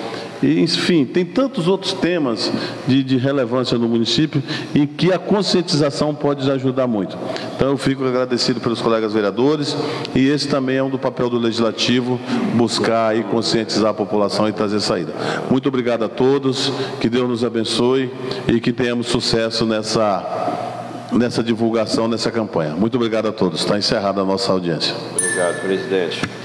[0.43, 2.51] e, enfim, tem tantos outros temas
[2.85, 4.43] de, de relevância no município
[4.75, 7.17] em que a conscientização pode ajudar muito.
[7.55, 9.75] Então, eu fico agradecido pelos colegas vereadores
[10.13, 12.19] e esse também é um do papel do Legislativo,
[12.55, 15.13] buscar e conscientizar a população e trazer saída.
[15.49, 18.11] Muito obrigado a todos, que Deus nos abençoe
[18.47, 22.75] e que tenhamos sucesso nessa, nessa divulgação, nessa campanha.
[22.75, 23.61] Muito obrigado a todos.
[23.61, 24.93] Está encerrada a nossa audiência.
[25.15, 26.42] Obrigado, presidente.